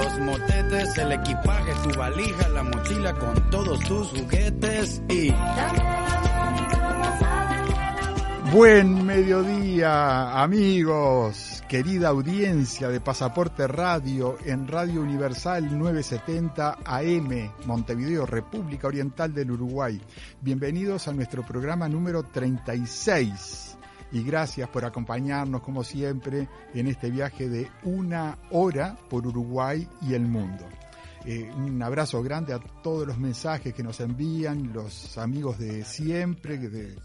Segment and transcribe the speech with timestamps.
[0.00, 5.32] los motetes, el equipaje, tu valija, la mochila con todos tus juguetes y...
[8.52, 18.88] Buen mediodía, amigos, querida audiencia de Pasaporte Radio en Radio Universal 970 AM, Montevideo, República
[18.88, 20.00] Oriental del Uruguay.
[20.40, 23.78] Bienvenidos a nuestro programa número 36
[24.12, 30.14] y gracias por acompañarnos como siempre en este viaje de una hora por Uruguay y
[30.14, 30.66] el mundo.
[31.24, 36.58] Eh, un abrazo grande a todos los mensajes que nos envían los amigos de siempre,
[36.58, 36.96] que,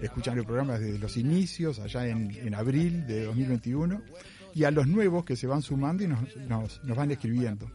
[0.00, 4.00] escuchan el programa desde los inicios, allá en, abril de 2021,
[4.54, 7.70] y a los nuevos que se van sumando y nos, nos van escribiendo.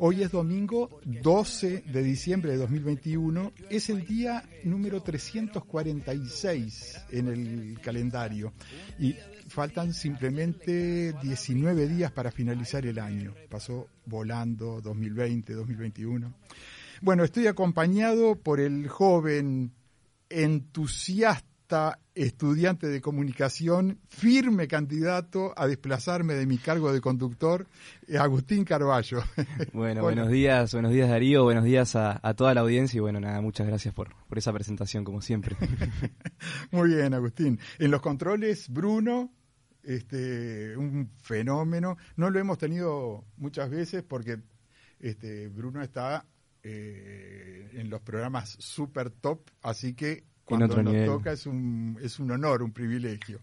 [0.00, 3.52] Hoy es domingo 12 de diciembre de 2021.
[3.68, 8.52] Es el día número 346 en el calendario.
[9.00, 9.16] Y
[9.48, 13.34] faltan simplemente 19 días para finalizar el año.
[13.50, 16.32] Pasó volando 2020, 2021.
[17.00, 19.72] Bueno, estoy acompañado por el joven
[20.28, 27.66] entusiasta estudiante de comunicación, firme candidato a desplazarme de mi cargo de conductor,
[28.08, 29.22] eh, Agustín Carballo.
[29.72, 33.40] Bueno, buenos días, buenos días Darío, buenos días a, toda la audiencia y bueno, nada,
[33.40, 35.56] muchas gracias por, por esa presentación como siempre.
[36.72, 37.60] Muy bien, Agustín.
[37.78, 39.32] En los controles, Bruno,
[39.84, 41.96] este, un fenómeno.
[42.16, 44.38] No lo hemos tenido muchas veces porque
[44.98, 46.26] este, Bruno está
[46.62, 52.30] eh, en los programas super top, así que cuando nos toca es un, es un
[52.30, 53.40] honor, un privilegio.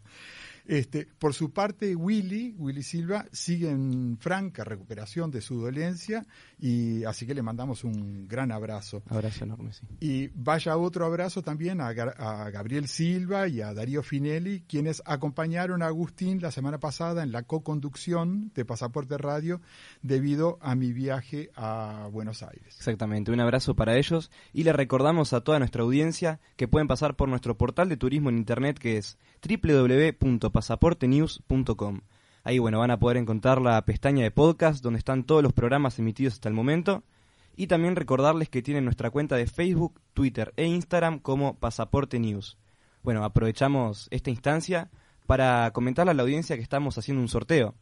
[0.67, 6.25] Este, por su parte, Willy, Willy Silva, sigue en franca recuperación de su dolencia
[6.57, 9.03] y así que le mandamos un gran abrazo.
[9.09, 9.85] Abrazo enorme, sí.
[9.99, 15.83] Y vaya otro abrazo también a, a Gabriel Silva y a Darío Finelli, quienes acompañaron
[15.83, 19.61] a Agustín la semana pasada en la co-conducción de Pasaporte Radio
[20.01, 22.75] debido a mi viaje a Buenos Aires.
[22.77, 27.15] Exactamente, un abrazo para ellos y le recordamos a toda nuestra audiencia que pueden pasar
[27.15, 32.01] por nuestro portal de turismo en internet que es www.pasaportenews.com.
[32.43, 35.97] Ahí bueno, van a poder encontrar la pestaña de podcast donde están todos los programas
[35.97, 37.03] emitidos hasta el momento.
[37.55, 42.57] Y también recordarles que tienen nuestra cuenta de Facebook, Twitter e Instagram como Pasaporte News.
[43.01, 44.89] Bueno, aprovechamos esta instancia
[45.25, 47.75] para comentarle a la audiencia que estamos haciendo un sorteo.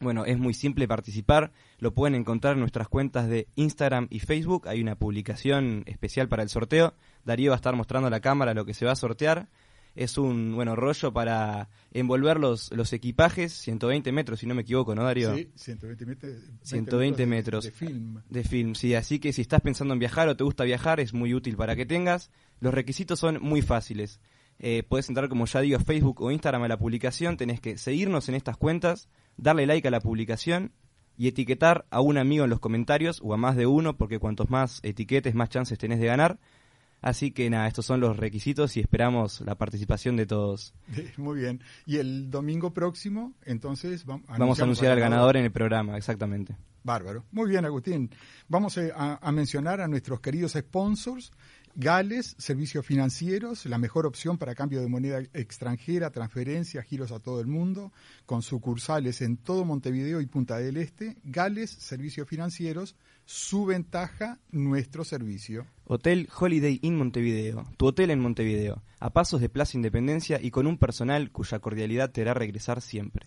[0.00, 4.68] Bueno, es muy simple participar, lo pueden encontrar en nuestras cuentas de Instagram y Facebook,
[4.68, 8.54] hay una publicación especial para el sorteo, Darío va a estar mostrando a la cámara
[8.54, 9.48] lo que se va a sortear
[9.98, 14.94] es un bueno rollo para envolver los, los equipajes, 120 metros, si no me equivoco,
[14.94, 15.34] ¿no, Darío?
[15.34, 18.22] Sí, 120, metros, 120 metros, de, film.
[18.28, 18.94] De film, sí.
[18.94, 21.74] Así que si estás pensando en viajar o te gusta viajar, es muy útil para
[21.74, 22.30] que tengas.
[22.60, 24.20] Los requisitos son muy fáciles.
[24.60, 27.36] Eh, puedes entrar, como ya digo, a Facebook o Instagram a la publicación.
[27.36, 30.70] Tenés que seguirnos en estas cuentas, darle like a la publicación
[31.16, 34.48] y etiquetar a un amigo en los comentarios o a más de uno, porque cuantos
[34.48, 36.38] más etiquetes, más chances tenés de ganar.
[37.00, 40.74] Así que nada, estos son los requisitos y esperamos la participación de todos.
[41.16, 41.62] Muy bien.
[41.86, 46.56] Y el domingo próximo, entonces, vamos, a anunciar al ganador en el programa, exactamente.
[46.82, 47.24] Bárbaro.
[47.32, 48.10] Muy bien, Agustín.
[48.48, 51.32] Vamos a, a mencionar a nuestros queridos sponsors.
[51.80, 57.40] Gales, servicios financieros, la mejor opción para cambio de moneda extranjera, transferencias, giros a todo
[57.40, 57.92] el mundo,
[58.26, 61.18] con sucursales en todo Montevideo y Punta del Este.
[61.22, 62.96] Gales, servicios financieros,
[63.26, 65.68] su ventaja, nuestro servicio.
[65.84, 70.66] Hotel Holiday Inn Montevideo, tu hotel en Montevideo, a pasos de Plaza Independencia y con
[70.66, 73.24] un personal cuya cordialidad te hará regresar siempre.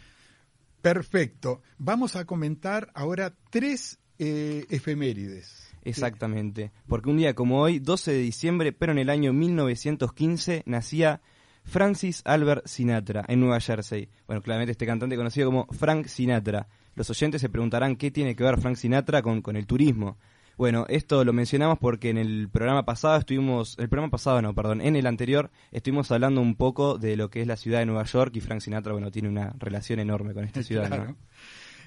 [0.80, 1.60] Perfecto.
[1.76, 5.70] Vamos a comentar ahora tres eh, efemérides.
[5.82, 11.20] Exactamente, porque un día como hoy, 12 de diciembre, pero en el año 1915, nacía
[11.62, 14.08] Francis Albert Sinatra en Nueva Jersey.
[14.26, 16.68] Bueno, claramente este cantante conocido como Frank Sinatra.
[16.94, 20.18] Los oyentes se preguntarán qué tiene que ver Frank Sinatra con, con el turismo.
[20.56, 24.80] Bueno, esto lo mencionamos porque en el programa pasado estuvimos, el programa pasado no, perdón,
[24.80, 28.04] en el anterior estuvimos hablando un poco de lo que es la ciudad de Nueva
[28.04, 30.88] York y Frank Sinatra, bueno, tiene una relación enorme con esta ciudad.
[30.90, 31.16] ¿no?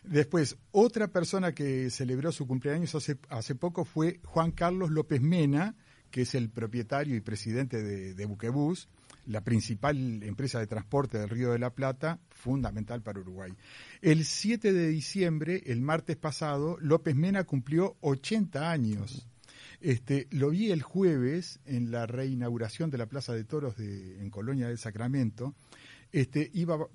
[0.04, 5.76] Después, otra persona que celebró su cumpleaños hace, hace poco fue Juan Carlos López Mena,
[6.12, 8.90] que es el propietario y presidente de, de Buquebús,
[9.28, 13.54] la principal empresa de transporte del Río de la Plata, fundamental para Uruguay.
[14.02, 19.28] El 7 de diciembre, el martes pasado, López Mena cumplió 80 años.
[19.80, 24.30] Este, lo vi el jueves en la reinauguración de la Plaza de Toros de, en
[24.30, 25.56] Colonia del Sacramento.
[26.12, 26.88] Este, iba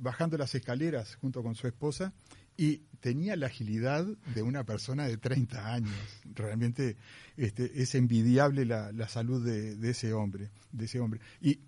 [0.00, 2.12] bajando las escaleras junto con su esposa
[2.60, 4.04] y tenía la agilidad
[4.34, 5.94] de una persona de 30 años.
[6.34, 6.98] Realmente
[7.38, 11.20] este, es envidiable la, la salud de, de, ese hombre, de ese hombre.
[11.40, 11.60] Y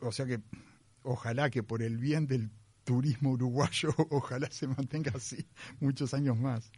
[0.00, 0.42] o sea que
[1.02, 2.50] ojalá que por el bien del
[2.84, 5.46] turismo uruguayo, ojalá se mantenga así
[5.80, 6.70] muchos años más.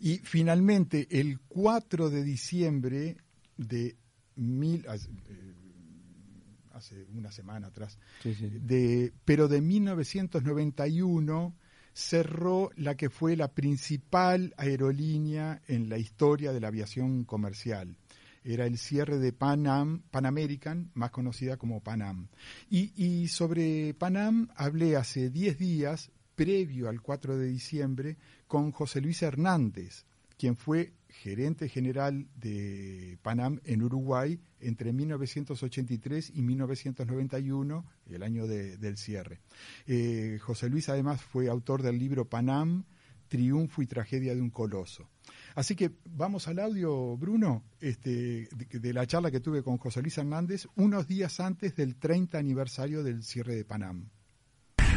[0.00, 3.18] Y finalmente, el 4 de diciembre
[3.58, 3.98] de
[4.36, 4.86] mil,
[6.72, 8.48] hace una semana atrás, Sí, sí.
[8.48, 11.54] de, pero de 1991
[11.94, 17.96] cerró la que fue la principal aerolínea en la historia de la aviación comercial.
[18.42, 22.28] Era el cierre de Pan Am, Pan American, más conocida como Pan Am.
[22.68, 28.72] Y, y sobre Pan Am hablé hace 10 días, previo al 4 de diciembre, con
[28.72, 30.04] José Luis Hernández,
[30.36, 30.92] quien fue
[31.22, 39.40] gerente general de Panam en Uruguay entre 1983 y 1991, el año de, del cierre.
[39.86, 42.84] Eh, José Luis además fue autor del libro Panam,
[43.28, 45.08] Triunfo y Tragedia de un Coloso.
[45.54, 50.02] Así que vamos al audio, Bruno, este, de, de, la charla que tuve con José
[50.02, 54.10] Luis Hernández unos días antes del 30 aniversario del cierre de Panam.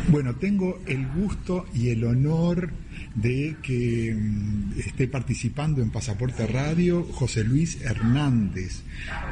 [0.10, 2.72] Bueno, tengo el gusto y el honor
[3.14, 8.84] de que mm, esté participando en Pasaporte Radio José Luis Hernández,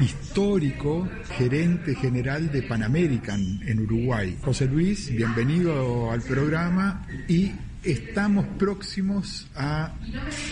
[0.02, 1.08] histórico
[1.38, 4.38] gerente general de Pan American en Uruguay.
[4.42, 9.94] José Luis, bienvenido al programa y estamos próximos a,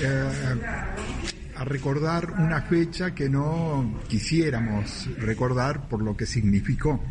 [0.01, 7.03] eh, recordar una fecha que no quisiéramos recordar por lo que significó,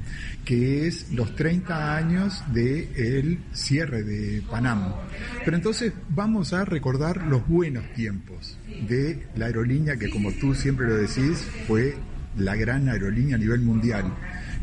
[0.44, 4.93] que es los 30 años del cierre de Panam.
[5.44, 8.58] Pero entonces vamos a recordar los buenos tiempos
[8.88, 11.96] de la aerolínea que como tú siempre lo decís fue
[12.37, 14.04] la gran aerolínea a nivel mundial.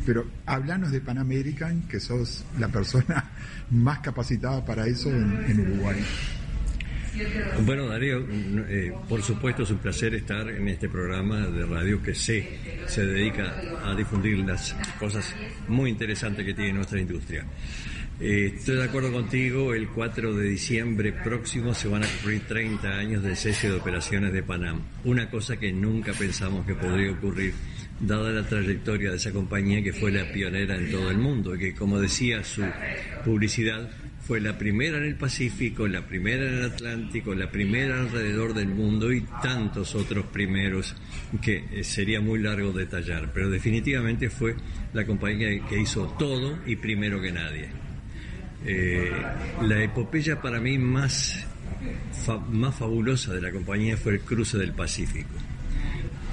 [0.06, 3.32] Pero háblanos de Pan American, que sos la persona
[3.70, 6.04] más capacitada para eso en Uruguay.
[7.66, 8.26] Bueno, Darío,
[8.68, 12.48] eh, por supuesto es un placer estar en este programa de radio que sé
[12.88, 15.36] se dedica a difundir las cosas
[15.68, 17.46] muy interesantes que tiene nuestra industria.
[18.22, 22.90] Eh, estoy de acuerdo contigo, el 4 de diciembre próximo se van a cumplir 30
[22.90, 24.82] años del cese de operaciones de Panam.
[25.06, 27.54] Una cosa que nunca pensamos que podría ocurrir,
[28.02, 31.60] dada la trayectoria de esa compañía que fue la pionera en todo el mundo y
[31.60, 32.64] que, como decía su
[33.24, 33.90] publicidad,
[34.30, 38.68] fue la primera en el Pacífico, la primera en el Atlántico, la primera alrededor del
[38.68, 40.96] mundo y tantos otros primeros
[41.42, 44.56] que eh, sería muy largo detallar, pero definitivamente fue
[44.94, 47.70] la compañía que hizo todo y primero que nadie.
[48.68, 49.12] Eh,
[49.64, 51.48] la epopeya para mí más,
[52.52, 55.34] más fabulosa de la compañía fue el cruce del Pacífico.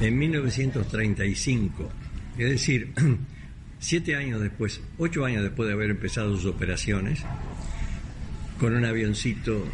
[0.02, 1.90] En 1935,
[2.36, 2.92] es decir,
[3.78, 7.24] siete años después, ocho años después de haber empezado sus operaciones,
[8.58, 9.64] con un avioncito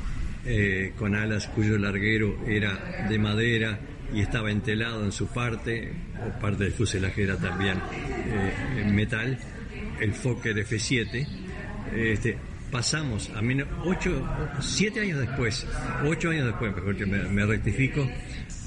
[0.45, 3.79] eh, con alas cuyo larguero era de madera
[4.13, 9.39] y estaba entelado en su parte, o parte del fuselaje era también eh, en metal,
[10.01, 11.27] el Fokker F-7.
[11.95, 12.37] Este,
[12.71, 13.41] pasamos a
[13.85, 14.27] ocho,
[14.61, 15.67] siete años después,
[16.05, 18.07] ocho años después, mejor que me rectifico,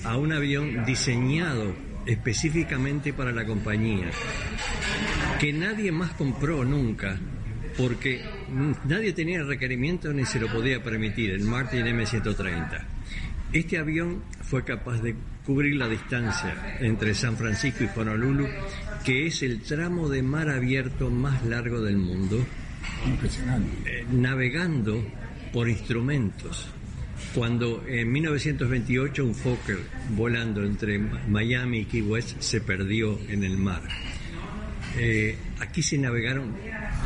[0.03, 1.73] a un avión diseñado
[2.05, 4.09] específicamente para la compañía,
[5.39, 7.17] que nadie más compró nunca,
[7.77, 8.23] porque
[8.85, 12.85] nadie tenía el requerimiento ni se lo podía permitir, el Martin M130.
[13.53, 18.47] Este avión fue capaz de cubrir la distancia entre San Francisco y Honolulu,
[19.03, 22.45] que es el tramo de mar abierto más largo del mundo,
[23.85, 25.03] eh, navegando
[25.53, 26.69] por instrumentos.
[27.33, 29.79] cuando en 1928 un Fokker
[30.11, 33.81] volando entre Miami y Key West se perdió en el mar.
[34.97, 36.53] Eh, aquí se navegaron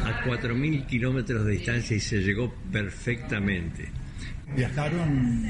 [0.04, 3.90] a 4.000 kilómetros de distancia y se llegó perfectamente.
[4.56, 5.44] Viajaron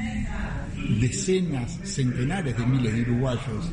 [1.00, 3.72] decenas, centenares de miles de uruguayos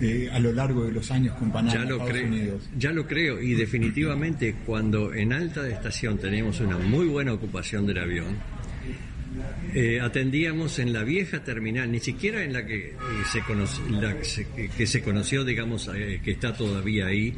[0.00, 2.70] eh, a lo largo de los años con Panamá, ya lo Estados creo, Unidos.
[2.76, 7.86] Ya lo creo y definitivamente cuando en alta de estación teníamos una muy buena ocupación
[7.86, 8.36] del avión,
[9.74, 12.94] eh, atendíamos en la vieja terminal, ni siquiera en la que, eh,
[13.30, 13.42] se,
[14.76, 17.34] que, se, conoció, digamos, eh, que está todavía ahí,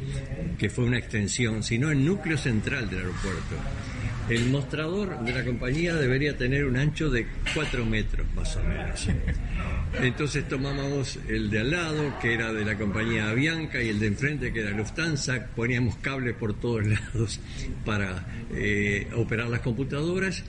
[0.57, 3.55] que fue una extensión, sino el núcleo central del aeropuerto.
[4.29, 7.25] El mostrador de la compañía debería tener un ancho de
[7.55, 9.07] 4 metros más o menos.
[10.01, 14.05] Entonces tomábamos el de al lado, que era de la compañía Avianca, y el de
[14.05, 17.39] enfrente, que era Lufthansa, poníamos cables por todos lados
[17.83, 18.23] para
[19.15, 20.43] operar las computadoras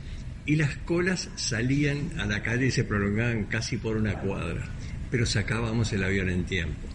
[0.46, 4.64] y las colas salían a la calle y se prolongaban casi por una cuadra,
[5.10, 6.88] pero sacábamos el avión en tiempo.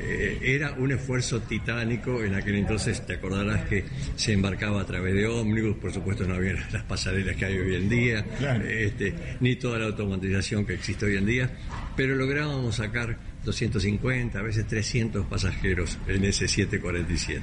[0.00, 3.84] Eh, era un esfuerzo titánico en aquel entonces, te acordarás que
[4.16, 7.74] se embarcaba a través de ómnibus, por supuesto no había las pasarelas que hay hoy
[7.76, 8.64] en día, Claro.
[8.66, 11.50] este, ni toda la automatización que existe hoy en día,
[11.96, 17.42] pero lográbamos sacar 250, a veces 300 pasajeros en ese 747.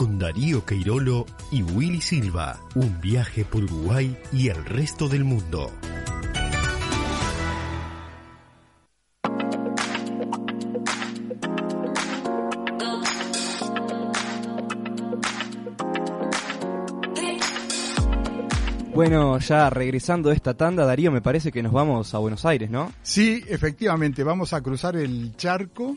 [0.00, 2.58] Con Darío Queirolo y Willy Silva.
[2.74, 5.70] Un viaje por Uruguay y el resto del mundo.
[18.94, 22.70] Bueno, ya regresando de esta tanda, Darío, me parece que nos vamos a Buenos Aires,
[22.70, 22.90] ¿no?
[23.02, 25.94] Sí, efectivamente, vamos a cruzar el charco,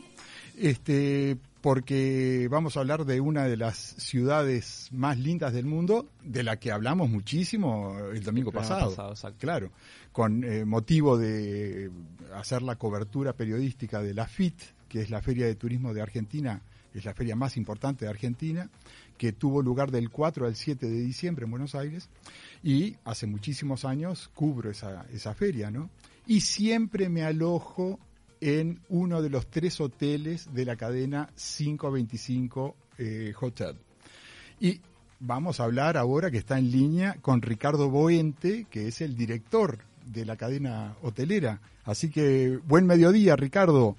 [0.58, 6.42] este, porque vamos a hablar de una de las ciudades más lindas del mundo, de
[6.42, 8.90] la que hablamos muchísimo el domingo programa pasado.
[8.90, 9.38] pasado, exacto.
[9.40, 9.70] Claro,
[10.12, 11.90] con eh, motivo de
[12.34, 16.60] hacer la cobertura periodística de la FIT, que es la Feria de Turismo de Argentina,
[16.92, 18.68] es la feria más importante de Argentina,
[19.16, 22.10] que tuvo lugar del 4 al 7 de diciembre en Buenos Aires,
[22.62, 25.88] y hace muchísimos años cubro esa, esa feria, ¿no?
[26.26, 27.98] Y siempre me alojo
[28.44, 33.76] en uno de los tres hoteles de la cadena 525 eh, Hotel.
[34.60, 34.82] Y
[35.18, 39.78] vamos a hablar ahora que está en línea con Ricardo Boente, que es el director
[40.04, 41.62] de la cadena hotelera.
[41.84, 43.96] Así que buen mediodía, Ricardo.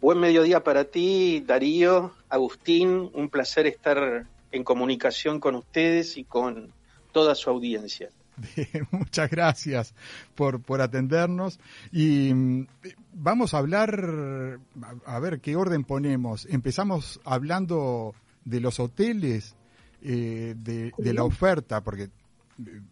[0.00, 3.10] Buen mediodía para ti, Darío, Agustín.
[3.12, 6.72] Un placer estar en comunicación con ustedes y con
[7.12, 8.08] toda su audiencia.
[8.90, 9.94] Muchas gracias
[10.34, 11.58] por, por atendernos.
[11.90, 12.66] Y mm,
[13.14, 14.58] vamos a hablar,
[15.06, 16.46] a, a ver qué orden ponemos.
[16.50, 19.54] Empezamos hablando de los hoteles,
[20.02, 22.10] eh, de, de la oferta, porque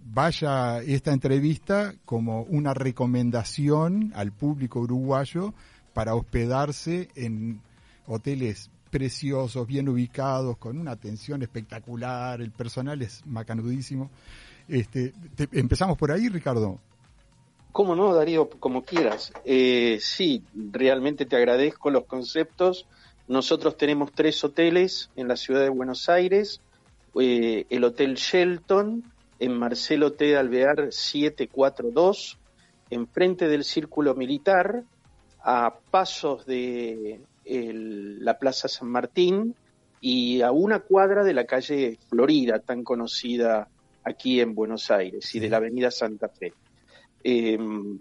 [0.04, 5.54] vaya esta entrevista como una recomendación al público uruguayo
[5.92, 7.61] para hospedarse en
[8.06, 14.11] hoteles preciosos, bien ubicados, con una atención espectacular, el personal es macanudísimo.
[14.69, 15.12] Este,
[15.52, 16.79] empezamos por ahí, Ricardo.
[17.73, 18.50] ¿Cómo no, Darío?
[18.50, 19.33] Como quieras.
[19.45, 22.87] Eh, sí, realmente te agradezco los conceptos.
[23.29, 26.61] Nosotros tenemos tres hoteles en la ciudad de Buenos Aires.
[27.19, 29.05] Eh, el Hotel Shelton,
[29.38, 30.37] en Marcelo T.
[30.37, 32.38] Alvear 742,
[32.90, 34.85] enfrente del Círculo Militar,
[35.43, 39.55] a pasos de la Plaza San Martín
[40.00, 43.69] y a una cuadra de la calle Florida, tan conocida
[44.04, 46.52] aquí en Buenos Aires, y de la Avenida Santa Fe.
[47.23, 47.99] Em,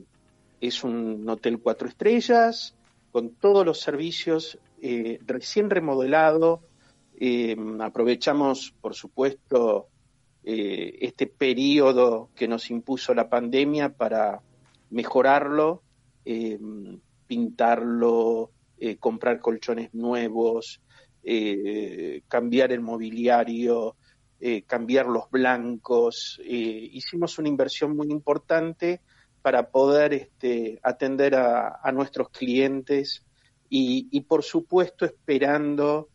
[0.62, 2.76] es un hotel cuatro estrellas,
[3.12, 6.62] con todos los servicios eh, recién remodelado.
[7.20, 9.88] Em, aprovechamos, por supuesto,
[10.44, 14.42] eh, este periodo que nos impuso la pandemia para
[14.90, 15.82] mejorarlo,
[16.26, 20.82] em, pintarlo, eh, comprar colchones nuevos,
[22.28, 23.96] cambiar el mobiliario,
[24.42, 26.40] eh, cambiar los blancos.
[26.46, 29.02] Eh, hicimos una inversión muy importante
[29.42, 33.26] para poder este, atender a, nuestros clientes
[33.70, 36.10] y, por supuesto esperando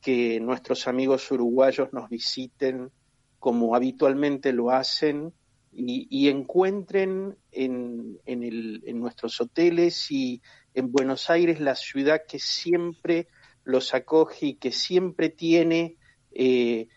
[0.00, 2.90] que nuestros amigos uruguayos nos visiten
[3.38, 5.32] como habitualmente lo hacen
[5.72, 10.42] y, encuentren en, en, nuestros hoteles y
[10.74, 13.28] en Buenos Aires la ciudad que siempre
[13.64, 15.96] los acoge y que siempre tiene
[16.32, 16.88] eh,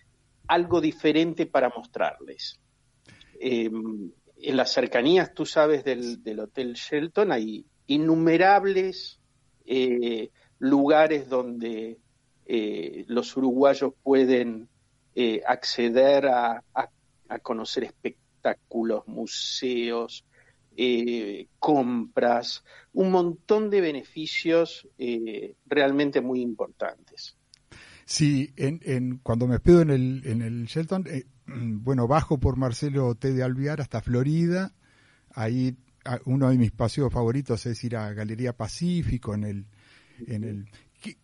[0.51, 2.59] algo diferente para mostrarles.
[3.39, 9.21] Em, en las cercanías, tú sabes, del, Hotel Shelton hay innumerables
[9.65, 10.29] eh,
[10.59, 11.99] lugares donde
[12.45, 14.67] eh, los uruguayos pueden
[15.15, 16.61] eh, acceder a,
[17.41, 20.25] conocer espectáculos, museos,
[21.59, 24.85] compras, un montón de beneficios
[25.65, 27.37] realmente muy importantes.
[28.11, 33.15] Sí, en, cuando me hospedo en el, en el Shelton, eh, bueno, bajo por Marcelo
[33.15, 33.31] T.
[33.31, 34.73] de Alviar hasta Florida.
[35.33, 35.77] Ahí
[36.25, 39.65] uno de mis paseos favoritos es ir a Galería Pacífico en el,
[40.27, 40.69] en el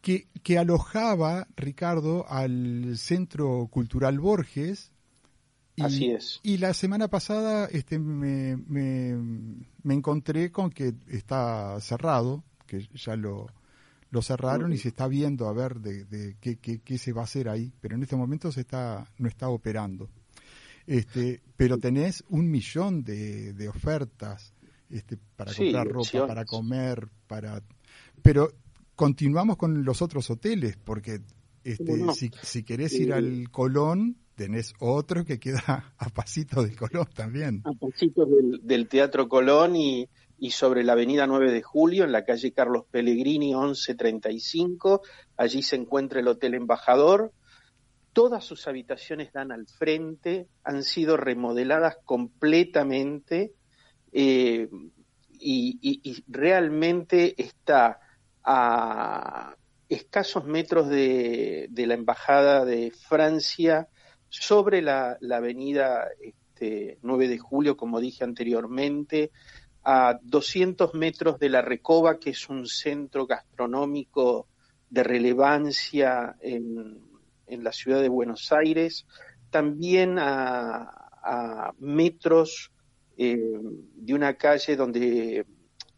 [0.01, 4.93] que, que, alojaba Ricardo al Centro Cultural Borges.
[5.75, 6.39] Y, Así es.
[6.41, 9.13] Y la semana pasada este, me, me,
[9.83, 13.47] me encontré con que está cerrado, que ya lo,
[14.09, 17.49] lo cerraron y se está viendo a ver de, qué, qué, se va a hacer
[17.49, 20.09] ahí, pero en este momento se está, no está operando.
[20.85, 24.53] Este, pero tenés un millón de, de ofertas
[24.89, 27.61] este, para comprar ropa, para comer, para...
[28.21, 28.53] Pero
[28.95, 31.19] continuamos con los otros hoteles, porque
[31.63, 37.07] este, si, si, querés ir al Colón, tenés otro que queda a pasito del Colón
[37.13, 37.61] también.
[37.65, 40.07] A pasito del, del Teatro Colón y,
[40.39, 45.01] y sobre la avenida 9 de Julio, en la calle Carlos Pellegrini 1135.
[45.35, 47.31] Allí se encuentra el Hotel Embajador.
[48.13, 53.53] Todas sus habitaciones dan al frente, han sido remodeladas completamente
[54.11, 54.69] eh,
[55.39, 57.99] y, realmente está
[58.43, 59.55] a
[59.89, 63.87] escasos metros de, la Embajada de Francia
[64.29, 69.31] sobre la, avenida este, 9 de Julio, como dije anteriormente,
[69.89, 74.49] a 200 metros de la Recoba, que es un centro gastronómico
[74.89, 76.99] de relevancia en,
[77.47, 79.05] la ciudad de Buenos Aires,
[79.49, 80.93] también a,
[81.79, 82.71] metros
[83.17, 83.59] eh,
[83.95, 85.45] de una calle donde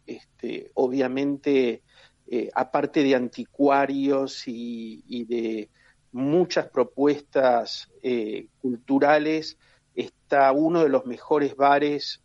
[0.06, 1.82] este, obviamente,
[2.28, 5.68] eh, aparte de anticuarios y, de
[6.12, 9.58] muchas propuestas eh, culturales,
[9.96, 12.22] está uno de los mejores bares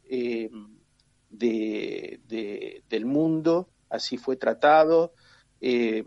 [1.38, 5.13] de, del mundo, así fue tratado,
[5.62, 6.04] eh,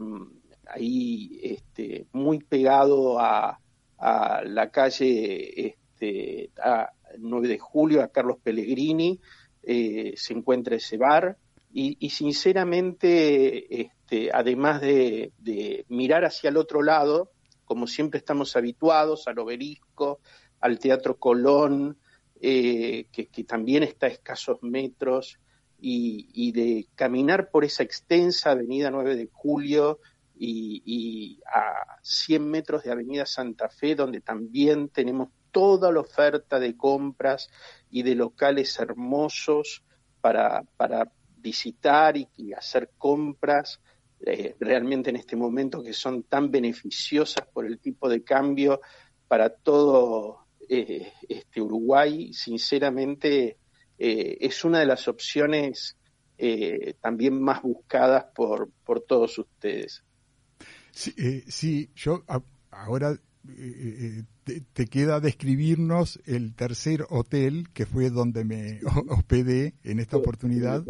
[0.67, 3.59] ahí este, muy pegado a,
[4.01, 9.19] la calle este, a 9 de julio, a Carlos Pellegrini,
[9.63, 11.37] eh, se encuentra ese bar.
[11.71, 17.31] Y, sinceramente, este, además de, de, mirar hacia el otro lado,
[17.65, 20.21] como siempre estamos habituados, al obelisco,
[20.61, 21.99] al Teatro Colón,
[22.41, 25.39] eh, que, también está a escasos metros,
[25.81, 30.01] y, de caminar por esa extensa avenida 9 de Julio
[30.37, 36.77] y, a 100 metros de Avenida Santa Fe, donde también tenemos toda la oferta de
[36.77, 37.49] compras
[37.91, 39.83] y de locales hermosos
[40.21, 43.81] para, para visitar y, hacer compras.
[44.21, 48.81] Eh, realmente en este momento que son tan beneficiosas por el tipo de cambio
[49.29, 53.57] para todo eh, este Uruguay, sinceramente,
[53.99, 55.97] eh, es una de las opciones
[56.37, 60.03] eh, también más buscadas por, por todos ustedes.
[60.93, 62.25] Sí, yo
[62.71, 63.19] ahora
[64.73, 70.85] te, queda describirnos el tercer hotel que fue donde me hospedé en esta oportunidad.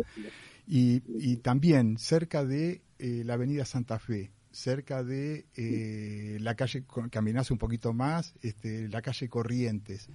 [0.67, 7.51] y, y también cerca de la Avenida Santa Fe cerca de eh, la calle, caminás
[7.51, 10.09] un poquito más, este, la calle Corrientes.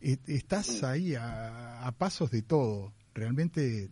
[0.00, 3.90] estás ahí a, pasos de todo, realmente.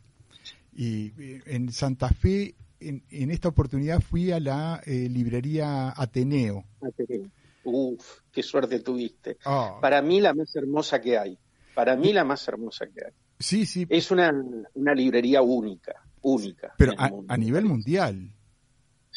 [0.75, 1.13] Y
[1.47, 6.65] en Santa Fe, en, esta oportunidad fui a la eh, librería Ateneo.
[6.81, 7.31] Ateneo.
[7.65, 9.39] Uf, qué suerte tuviste.
[9.45, 9.79] Ah.
[9.81, 11.37] Para mí la más hermosa que hay.
[11.75, 13.13] Para mí la más hermosa que hay.
[13.41, 13.87] Sí, sí.
[13.89, 14.33] Es una,
[14.75, 16.75] una librería única, única.
[16.79, 18.31] Pero a, nivel mundial.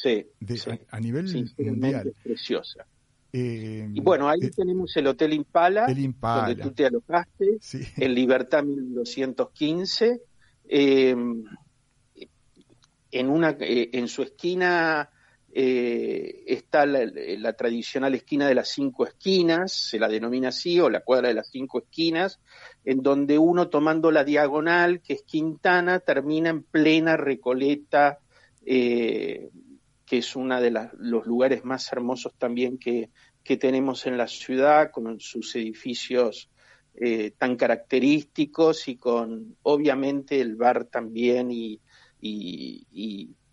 [0.01, 0.25] Sí,
[0.89, 1.25] A, nivel
[1.57, 2.13] mundial.
[2.23, 2.85] preciosa.
[3.31, 7.59] Eh, y bueno, ahí eh, tenemos el Hotel Impala, donde tú te alojaste,
[7.97, 10.21] en Libertad 1215.
[10.67, 11.43] Em,
[13.11, 15.09] en, una, eh, en su esquina
[15.51, 21.27] está la, tradicional esquina de las cinco esquinas, se la denomina así, o la cuadra
[21.27, 22.39] de las cinco esquinas,
[22.85, 28.19] en donde uno tomando la diagonal, que es Quintana, termina en plena Recoleta,
[30.09, 33.11] que es uno de los lugares más hermosos también que,
[33.59, 36.51] tenemos en la ciudad, con sus edificios
[36.95, 41.79] eh, tan característicos y con obviamente el bar también y,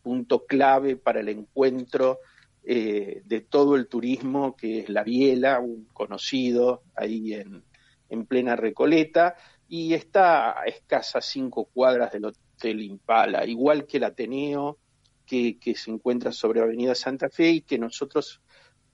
[0.03, 2.21] punto clave para el encuentro
[2.63, 7.65] eh, de todo el turismo, que es La Biela, un conocido ahí en,
[8.09, 9.35] en plena Recoleta,
[9.69, 14.79] y está a escasas cinco cuadras del Hotel Impala, igual que el Ateneo,
[15.27, 18.41] que, se encuentra sobre Avenida Santa Fe y que nosotros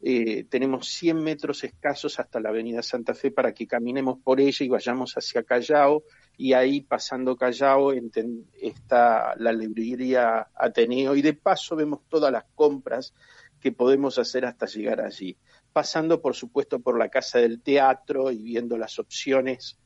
[0.00, 4.64] eh, tenemos 100 metros escasos hasta la Avenida Santa Fe para que caminemos por ella
[4.64, 6.02] y vayamos hacia Callao.
[6.36, 11.14] Y ahí pasando Callao está la librería Ateneo.
[11.14, 13.14] Y de paso vemos todas las compras
[13.60, 15.36] que podemos hacer hasta llegar allí,
[15.72, 19.78] pasando por supuesto por la Casa del Teatro y viendo las opciones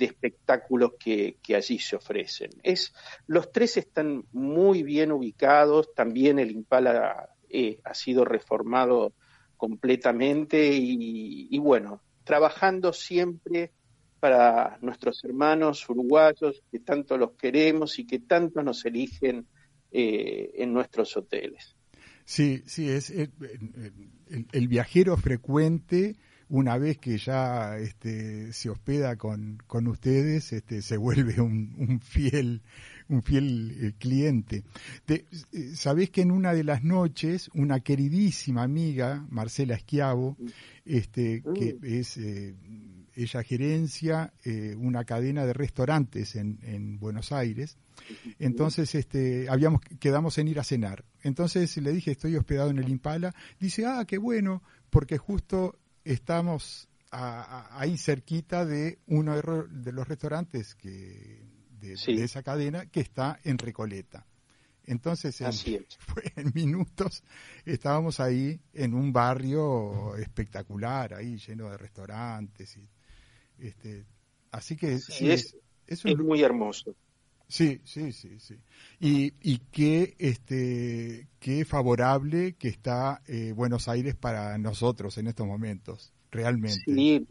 [0.00, 2.50] de espectáculos que, allí se ofrecen.
[2.62, 2.94] Es,
[3.26, 9.12] los tres están muy bien ubicados, también el Impala eh, ha sido reformado
[9.58, 13.72] completamente y, bueno, trabajando siempre
[14.20, 19.46] para nuestros hermanos uruguayos que tanto los queremos y que tanto nos eligen
[19.92, 21.76] eh, en nuestros hoteles.
[22.24, 23.30] Sí, sí, es el,
[24.52, 26.16] el viajero frecuente
[26.50, 32.00] una vez que ya este, se hospeda con, con ustedes, este, se vuelve un, un
[32.00, 32.62] fiel,
[33.08, 34.64] un fiel eh, cliente.
[35.08, 35.24] Eh,
[35.74, 40.36] Sabés que en una de las noches, una queridísima amiga, Marcela Esquiavo,
[40.84, 41.84] este, que mm.
[41.84, 42.54] es, eh,
[43.14, 44.32] ella gerencia
[44.76, 47.76] una cadena de restaurantes en, en Buenos Aires,
[48.38, 51.04] entonces, este, habíamos, quedamos en ir a cenar.
[51.22, 53.34] Entonces le dije, estoy hospedado en el Impala.
[53.58, 55.78] Dice, ah, qué bueno, porque justo
[56.12, 61.42] estamos ahí cerquita de uno de, los restaurantes que
[61.80, 64.26] de, esa cadena que está en Recoleta.
[64.84, 65.40] Entonces,
[66.36, 67.22] en, minutos
[67.64, 72.76] estábamos ahí en un barrio espectacular, ahí lleno de restaurantes.
[72.76, 72.88] Y,
[73.58, 74.04] este,
[74.50, 76.94] así que sí, es, es, muy hermoso.
[77.50, 78.54] Sí, sí, sí, sí.
[79.00, 85.48] Y, y qué, este, qué favorable que está eh, Buenos Aires para nosotros en estos
[85.48, 86.80] momentos, realmente.
[86.86, 87.26] Sí,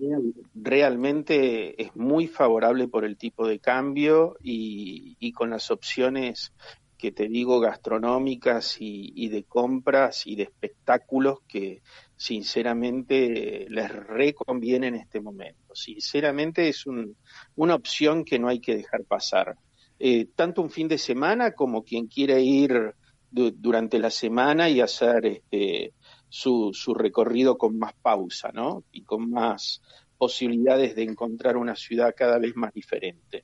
[0.53, 6.51] realmente es muy favorable por el tipo de cambio y, y con las opciones
[6.97, 11.81] que te digo gastronómicas y, y, de compras y de espectáculos que
[12.17, 15.73] sinceramente les reconviene en este momento.
[15.73, 17.15] Sinceramente es un,
[17.55, 19.55] una opción que no hay que dejar pasar.
[19.99, 22.95] Eh, tanto un fin de semana como quien quiere ir
[23.31, 25.93] durante la semana y hacer este,
[26.29, 28.83] su, su, recorrido con más pausa, ¿no?
[28.91, 29.81] Y con más
[30.17, 33.43] posibilidades de encontrar una ciudad cada vez más diferente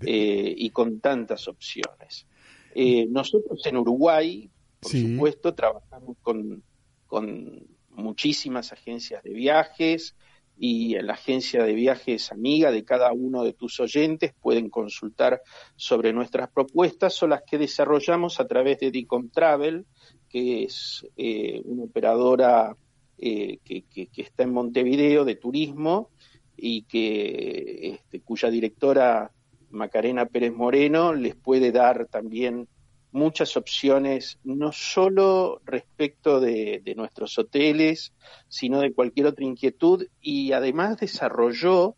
[0.00, 2.26] eh, y con tantas opciones.
[2.74, 6.62] Eh, nosotros en Uruguay, por supuesto, trabajamos con,
[7.06, 10.14] con muchísimas agencias de viajes,
[10.58, 15.42] y la agencia de viajes amiga de cada uno de tus oyentes pueden consultar
[15.76, 17.22] sobre nuestras propuestas.
[17.22, 19.84] O las que desarrollamos a través de Dicom Travel,
[20.28, 22.76] que es eh, una operadora
[23.18, 23.84] eh, que,
[24.16, 26.10] está en Montevideo de turismo
[26.56, 29.30] y que este, cuya directora
[29.70, 32.68] Macarena Pérez Moreno les puede dar también
[33.16, 38.12] muchas opciones, no solo respecto de, nuestros hoteles,
[38.48, 41.96] sino de cualquier otra inquietud, y además desarrolló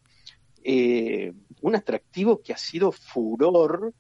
[0.63, 3.93] eh, un atractivo que ha sido furor,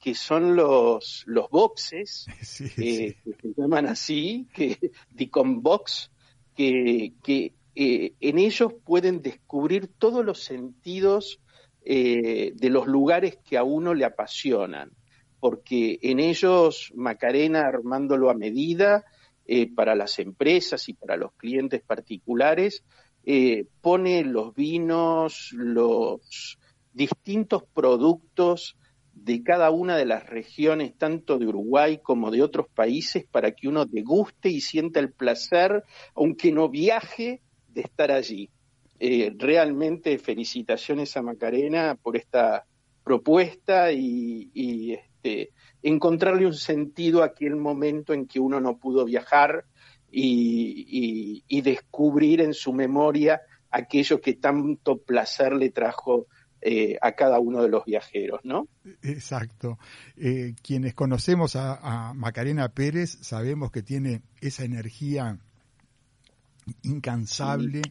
[0.00, 2.26] que son los, los boxes,
[2.78, 4.78] eh, que se llaman así, que
[5.10, 6.10] Dicom Box,
[6.56, 11.38] que, que eh, en ellos pueden descubrir todos los sentidos
[11.84, 14.92] de los lugares que a uno le apasionan
[15.42, 19.04] porque en ellos Macarena, armándolo a medida
[19.44, 22.84] eh, para las empresas y para los clientes particulares,
[23.24, 26.60] eh, pone los vinos, los
[26.92, 28.76] distintos productos
[29.14, 33.66] de cada una de las regiones, tanto de Uruguay como de otros países, para que
[33.66, 35.82] uno deguste y sienta el placer,
[36.14, 38.48] aunque no viaje, de estar allí.
[39.00, 42.64] Eh, realmente felicitaciones a Macarena por esta
[43.02, 49.64] propuesta y, este, encontrarle un sentido a aquel momento en que uno no pudo viajar
[50.10, 56.26] y, descubrir en su memoria aquello que tanto placer le trajo
[56.60, 58.68] eh, a cada uno de los viajeros, ¿no?
[59.02, 59.78] Exacto.
[60.16, 65.38] Eh, quienes conocemos a, Macarena Pérez sabemos que tiene esa energía
[66.82, 67.82] incansable,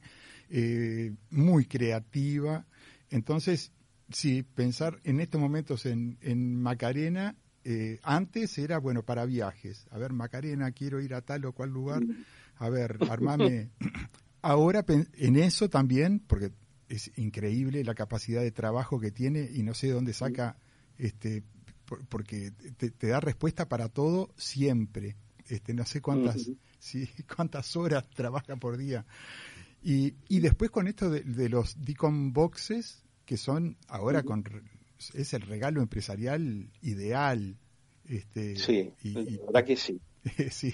[0.50, 2.66] eh, muy creativa.
[3.10, 3.72] Entonces,
[4.14, 9.88] sí, pensar en estos momentos en, Macarena, eh, antes era, bueno, para viajes.
[9.92, 12.02] A ver, Macarena, quiero ir a tal o cual lugar.
[12.58, 13.70] A ver, armame.
[14.42, 16.52] Ahora en eso también, porque
[16.90, 20.58] es increíble la capacidad de trabajo que tiene y no sé de dónde saca,
[20.98, 21.44] este,
[22.10, 25.16] porque te, da respuesta para todo siempre.
[25.48, 29.06] Este, no sé cuántas, sí, cuántas horas trabaja por día.
[29.84, 34.44] Y, y después con esto de, de los Deacon Boxes, que son ahora con
[35.14, 37.56] es el regalo empresarial ideal.
[38.10, 40.02] Este, sí, y, la verdad que sí.
[40.52, 40.74] sí,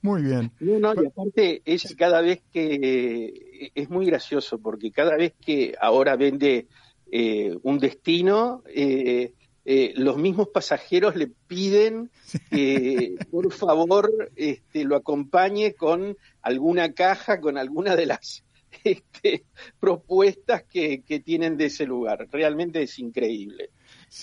[0.00, 0.52] muy bien.
[0.60, 5.74] No, no, y aparte es cada vez que es muy gracioso porque cada vez que
[5.80, 6.68] ahora vende
[7.10, 9.32] eh, un destino, eh,
[9.64, 12.12] eh, los mismos pasajeros le piden
[12.50, 18.44] que por favor este, lo acompañe con alguna caja, con alguna de las
[18.84, 19.44] este,
[19.80, 22.28] propuestas que, tienen de ese lugar.
[22.30, 23.70] Realmente es increíble.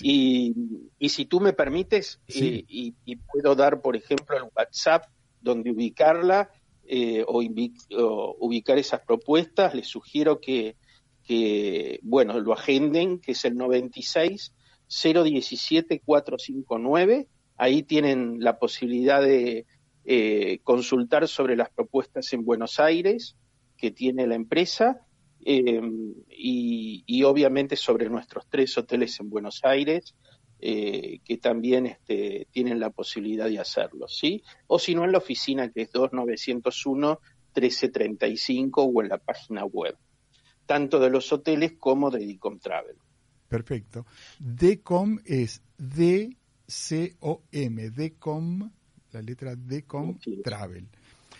[0.00, 0.54] Y,
[1.08, 5.04] si tú me permites, eh, y, puedo dar, por ejemplo, el WhatsApp
[5.40, 6.50] donde ubicarla
[6.84, 7.42] eh, o,
[8.40, 10.76] ubicar esas propuestas, les sugiero que,
[12.02, 14.52] bueno, lo agenden, que es el 96
[14.88, 17.28] 017 459.
[17.56, 19.66] Ahí tienen la posibilidad de
[20.04, 23.36] eh, consultar sobre las propuestas en Buenos Aires
[23.76, 25.02] que tiene la empresa
[25.44, 25.82] eh,
[26.28, 30.16] y, obviamente sobre nuestros tres hoteles en Buenos Aires,
[30.58, 34.42] eh, que también este, tienen la posibilidad de hacerlo, ¿sí?
[34.66, 39.96] O si no, en la oficina que es 2901-1335 o en la página web,
[40.66, 42.96] tanto de los hoteles como de Dicom Travel.
[43.48, 44.04] Perfecto.
[44.40, 46.30] DECOM es D-C-O-M,
[47.90, 48.72] DECOM,
[49.12, 50.88] la letra DECOM Travel.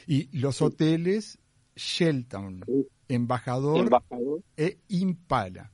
[0.06, 1.40] Y los hoteles
[1.76, 2.64] Shelton,
[3.08, 4.02] embajador,
[4.56, 5.70] e Impala.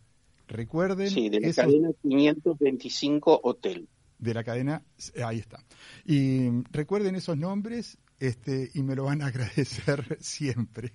[0.49, 1.09] Recuerden.
[1.09, 3.89] Sí, de la cadena 525 Hotel.
[4.19, 4.85] De la cadena,
[5.25, 5.65] ahí está.
[6.05, 10.93] Y recuerden esos nombres este, y me lo van a agradecer siempre.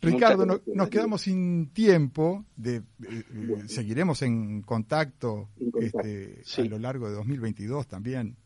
[0.00, 3.24] Ricardo, nos quedamos sin tiempo, de, eh,
[3.66, 5.48] seguiremos en contacto,
[5.80, 8.36] Este, a lo largo de 2022 también.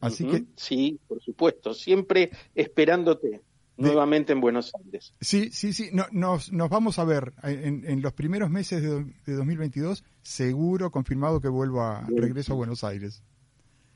[0.00, 3.42] Así que sí, por supuesto, siempre esperándote
[3.78, 5.14] nuevamente en Buenos Aires.
[5.20, 10.04] Sí, sí, sí, nos, nos vamos a ver en, los primeros meses de, de, 2022,
[10.22, 13.22] seguro, confirmado que vuelvo a regreso a Buenos Aires.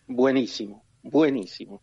[0.06, 1.82] Buenísimo, buenísimo.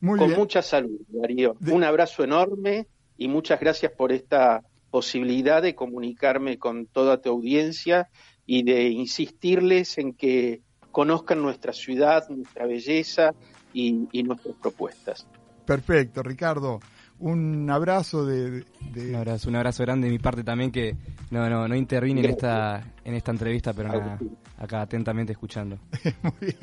[0.00, 1.56] Muy Con mucha salud, Darío.
[1.70, 8.08] Un abrazo enorme y muchas gracias por esta posibilidad de comunicarme con toda tu audiencia
[8.46, 13.34] y de insistirles en que conozcan nuestra ciudad, nuestra belleza
[13.72, 15.26] y, y nuestras propuestas.
[15.66, 16.80] Perfecto, Ricardo
[17.20, 20.96] un abrazo de, Un abrazo, un abrazo grande de mi parte también que
[21.30, 24.18] no, no, no intervine en esta, en esta entrevista, pero nada,
[24.56, 25.78] acá atentamente escuchando.
[26.22, 26.54] Muy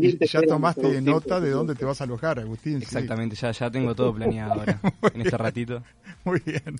[0.00, 0.18] bien.
[0.20, 2.76] ya tomaste nota de dónde te vas a alojar, Agustín.
[2.76, 4.80] Exactamente, ya, ya tengo todo planeado ahora,
[5.14, 5.82] en este ratito.
[6.24, 6.76] Muy bien.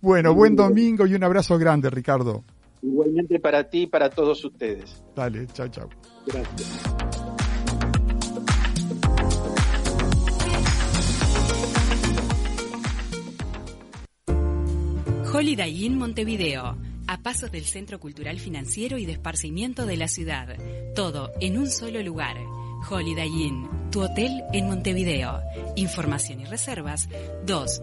[0.00, 2.44] Bueno, buen domingo y un abrazo grande, Ricardo.
[2.82, 5.02] Igualmente para ti y para todos ustedes.
[5.14, 5.88] Dale, chao, chao.
[6.26, 7.05] Gracias.
[15.46, 20.56] Holiday Inn Montevideo, a pasos del Centro Cultural Financiero y de Esparcimiento de la ciudad.
[20.96, 22.36] Todo en un solo lugar.
[22.90, 25.40] Holiday Inn, tu hotel en Montevideo.
[25.76, 27.08] Información y reservas
[27.46, 27.82] 2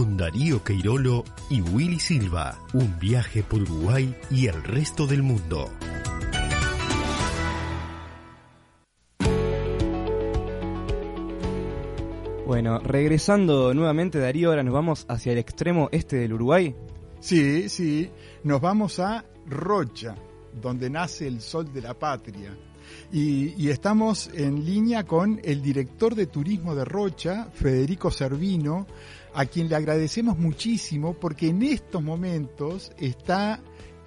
[0.00, 2.58] con Darío Queirolo y Willy Silva.
[2.72, 5.70] Un viaje por Uruguay y el resto del mundo.
[12.46, 16.74] Bueno, regresando nuevamente Darío, ahora nos vamos hacia el extremo este del Uruguay.
[17.20, 18.10] Sí, sí,
[18.42, 20.14] nos vamos a Rocha,
[20.62, 22.56] donde nace el sol de la patria.
[23.12, 28.86] Y, y, estamos en línea con el director de turismo de Rocha, Federico Servino,
[29.34, 33.60] a quien le agradecemos muchísimo porque en estos momentos está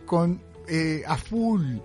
[0.05, 1.77] con eh, a full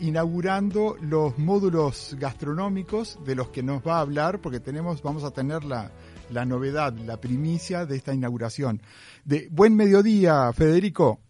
[0.00, 5.30] inaugurando los módulos gastronómicos de los que nos va a hablar porque tenemos vamos a
[5.30, 5.90] tener la,
[6.30, 8.80] la novedad, la primicia de esta inauguración.
[9.24, 11.20] De buen mediodía, Federico.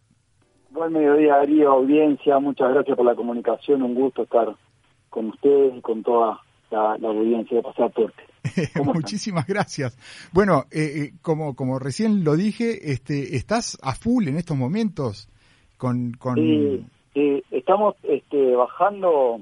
[0.71, 4.57] Buen mediodía, Darío, audiencia, muchas gracias por la comunicación, un gusto estar
[5.15, 6.41] con ustedes y con toda
[6.73, 8.25] la, la audiencia de Pasaporte.
[8.85, 9.97] Muchísimas gracias.
[10.33, 15.29] Bueno, eh, eh, como, como recién lo dije, este, ¿estás a full en estos momentos?
[15.85, 16.37] con, con...
[16.37, 19.41] Sí, estamos este, bajando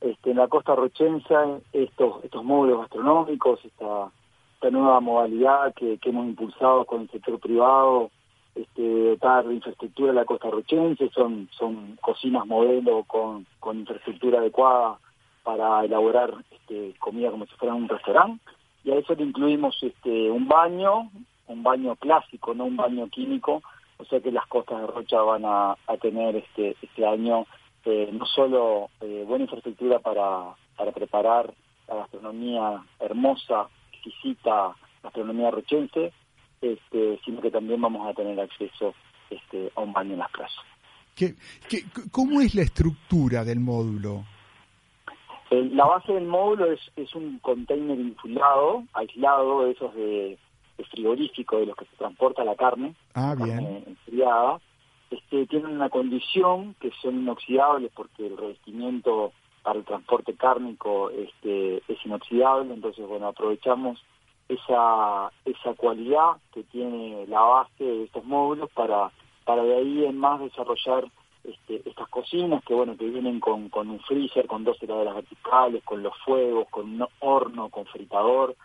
[0.00, 4.10] este, en la costa rochensa estos, estos módulos gastronómicos, esta,
[4.54, 8.10] esta nueva modalidad que, que hemos impulsado con el sector privado,
[8.56, 14.98] este, dotar de infraestructura la costa rochense, son, son cocinas modelo con, con infraestructura adecuada
[15.42, 18.42] para elaborar este, comida como si fuera un restaurante.
[18.82, 21.10] Y a eso le incluimos este, un baño,
[21.48, 23.62] un baño clásico, no un baño químico,
[23.98, 27.46] o sea que las costas de Rocha van a, tener este, este año
[27.84, 31.52] eh, no solo eh, buena infraestructura para, para preparar
[31.88, 36.12] la gastronomía hermosa, exquisita gastronomía rochense,
[36.60, 38.94] este, sino que también vamos a tener acceso
[39.30, 40.54] este, a un baño en las playas.
[41.14, 41.34] ¿Qué,
[41.68, 44.24] qué, cómo es la estructura del módulo?
[45.50, 50.38] la base del módulo es, es un container insulado, aislado, de esos de,
[50.90, 53.34] frigorífico de los que se transporta la carne, ah,
[53.86, 54.60] enfriada.
[55.10, 61.76] Este, tienen una condición que son inoxidables porque el revestimiento para el transporte cárnico este,
[61.88, 64.02] es inoxidable, entonces bueno, aprovechamos
[64.48, 69.10] esa, esa cualidad que tiene la base de estos módulos para,
[69.44, 71.04] para de ahí en más desarrollar
[71.44, 75.82] este, estas cocinas que bueno que vienen con, con un freezer, con dos heladeras verticales,
[75.84, 78.56] con los fuegos, con un horno, con fritador,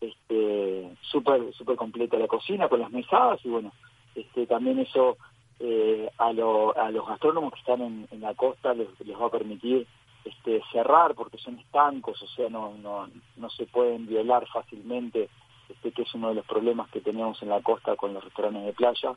[0.00, 3.72] este, súper super completa la cocina, con las mesadas y bueno,
[4.14, 5.16] este, también eso
[5.58, 9.86] eh, a, a los gastrónomos que están en, la costa les, les va a permitir
[10.24, 15.28] este, cerrar porque son estancos, o sea, no, no, no se pueden violar fácilmente,
[15.68, 18.64] este, que es uno de los problemas que tenemos en la costa con los restaurantes
[18.64, 19.12] de playa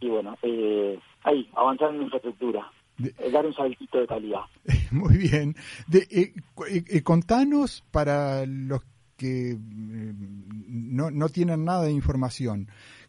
[0.00, 2.70] y bueno, eh, ahí, avanzar en la infraestructura.
[2.98, 4.42] Eh, dar un saltito de calidad.
[4.90, 5.54] Muy bien.
[5.86, 6.34] De, eh,
[6.68, 8.80] eh, contanos para los
[9.16, 12.68] que no, no tienen nada de información.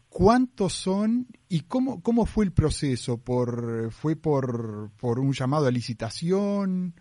[0.09, 3.17] ¿Cuántos son y cómo, cómo fue el proceso?
[3.17, 6.95] ¿Por, ¿Fue por, por un llamado a licitación?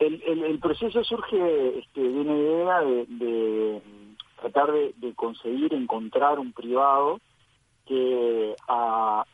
[0.00, 3.82] El, proceso surge este, de una idea de, de
[4.40, 7.20] tratar de, de, conseguir encontrar un privado
[7.86, 9.24] que a,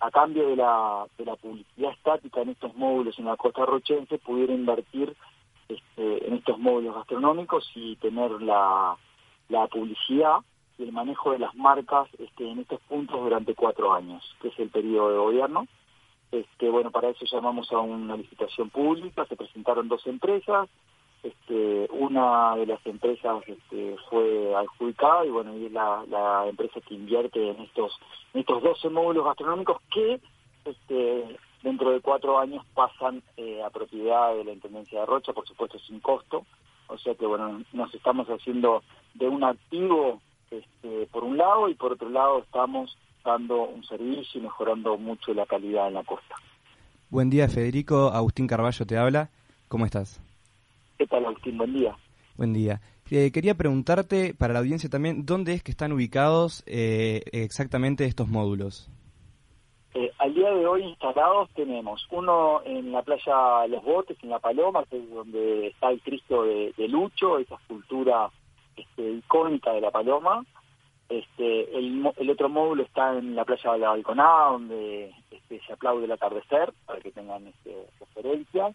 [0.00, 4.18] a cambio de la, de la publicidad estática en estos módulos en la costa rochense
[4.18, 5.14] pudiera invertir
[5.68, 8.96] este, en estos módulos gastronómicos y tener la,
[9.48, 10.38] la publicidad
[10.78, 14.58] y el manejo de las marcas este, en estos puntos durante cuatro años, que es
[14.58, 15.66] el periodo de gobierno.
[16.32, 20.68] Este, bueno, para eso llamamos a una licitación pública, se presentaron dos empresas,
[21.22, 26.94] este, una de las empresas este, fue adjudicada y bueno, y es la, empresa que
[26.94, 27.98] invierte en estos,
[28.32, 30.20] en estos 12 módulos gastronómicos que
[30.64, 35.46] este, dentro de cuatro años pasan eh, a propiedad de la Intendencia de Rocha, por
[35.46, 36.44] supuesto sin costo,
[36.88, 38.82] o sea que bueno, nos estamos haciendo
[39.14, 40.20] de un activo
[40.50, 42.96] este, por un lado y por otro lado estamos
[43.26, 46.36] dando un servicio y mejorando mucho la calidad en la costa.
[47.10, 49.30] Buen día Federico, Agustín Carballo te habla,
[49.68, 50.20] ¿cómo estás?
[50.96, 51.58] ¿Qué tal Agustín?
[51.58, 51.96] Buen día.
[52.36, 52.80] Buen día.
[53.10, 58.28] Eh, quería preguntarte, para la audiencia también, ¿dónde es que están ubicados eh, exactamente estos
[58.28, 58.90] módulos?
[59.94, 64.38] Eh, al día de hoy instalados tenemos uno en la playa Los Botes, en La
[64.40, 68.28] Paloma, que es donde está el Cristo de, Lucho, esa escultura
[68.76, 70.44] este, icónica de La Paloma.
[71.08, 76.04] Este, el, otro módulo está en la playa de la Balconada, donde este, se aplaude
[76.04, 78.74] el atardecer, para que tengan este, referencias.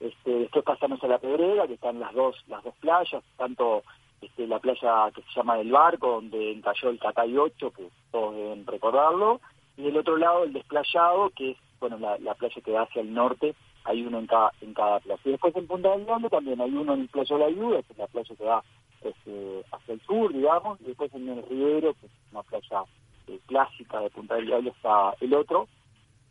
[0.00, 3.82] Este, después pasamos a la Pedrera, que están las dos, las dos playas, tanto
[4.20, 8.34] este, la playa que se llama El Barco, donde encalló el Catay 8, que todos
[8.34, 9.40] deben recordarlo,
[9.76, 13.12] y del otro lado el desplayado, que es bueno la, playa que da hacia el
[13.12, 13.54] norte,
[13.84, 15.20] hay uno en cada, en cada playa.
[15.24, 17.82] Y después en Punta del Diablo también hay uno en el Playa de la Ayuda,
[17.82, 18.62] que es la playa que va
[19.02, 22.84] este, hacia el sur, digamos, y después en el Rivero, que es una playa
[23.26, 25.68] eh, clásica de Punta del Diablo, está el otro,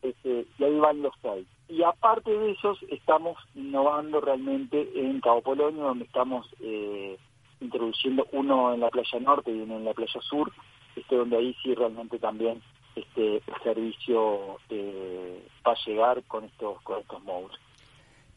[0.01, 1.47] este, y ahí van los seis.
[1.69, 7.17] Y aparte de esos, estamos innovando realmente en Cabo Polonio, donde estamos eh,
[7.59, 10.51] introduciendo uno en la playa norte y uno en la playa sur,
[10.95, 12.61] este, donde ahí sí realmente también
[12.95, 17.59] este servicio eh, va a llegar con estos con estos módulos.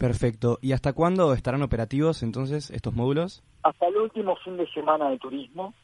[0.01, 0.59] Perfecto.
[0.63, 3.43] ¿Y hasta cuándo estarán operativos entonces estos módulos?
[3.63, 5.75] Hasta el último fin de semana de turismo.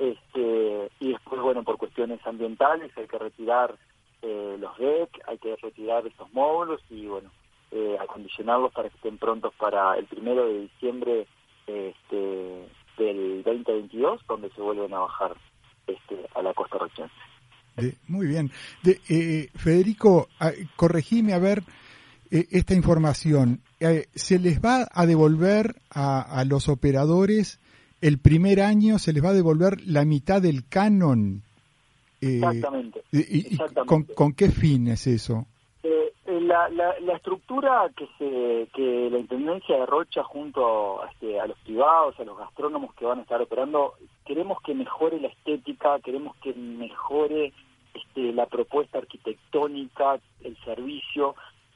[0.00, 3.78] Este, y después, bueno, por cuestiones ambientales hay que retirar
[4.22, 7.30] eh, los DEC, hay que retirar estos módulos y, bueno,
[7.70, 11.28] eh, acondicionarlos para que estén prontos para el primero de diciembre
[11.68, 15.36] este, del 2022, donde se vuelven a bajar
[15.86, 17.14] este, a la costa rochense
[18.06, 18.50] muy bien.
[18.82, 20.28] De, eh, Federico,
[20.76, 21.62] corregime a ver
[22.30, 23.60] eh, esta información.
[23.80, 27.60] Eh, ¿Se les va a devolver a, los operadores
[28.00, 31.42] el primer año, se les va a devolver la mitad del canon?
[32.20, 33.02] exactamente.
[33.12, 33.58] Y,
[34.14, 35.46] Con, qué fin es eso?
[36.26, 41.58] La, la, estructura que se que la intendencia de Rocha junto a, este, a los
[41.58, 43.94] privados, a los gastrónomos que van a estar operando,
[44.24, 47.52] queremos que mejore la estética, queremos que mejore
[47.94, 51.34] este, la propuesta arquitectónica, el servicio.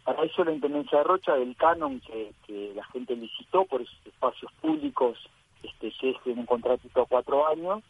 [0.08, 4.50] Para eso la Intendencia de Rocha, del canon que, la gente licitó por esos espacios
[4.54, 5.18] públicos,
[5.62, 7.82] este, que es en un contrato a cuatro años,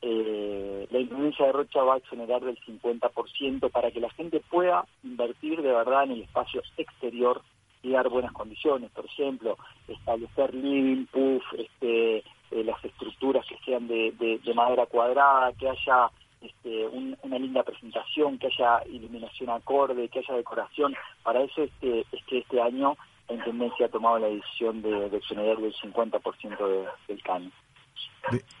[0.00, 4.86] eh, la Intendencia de Rocha va a exonerar del 50% para que la gente pueda
[5.04, 7.42] invertir de verdad en el espacio exterior
[7.82, 8.90] y dar buenas condiciones.
[8.90, 12.16] Por ejemplo, establecer living, puff, este,
[12.50, 16.10] eh, las estructuras que sean de, de madera cuadrada, que haya
[16.42, 16.86] este,
[17.22, 20.94] una linda presentación, que haya iluminación acorde, que haya decoración.
[21.22, 22.96] Para eso este, es que este año
[23.28, 27.52] la Intendencia ha tomado la decisión de, de del 50% del canon.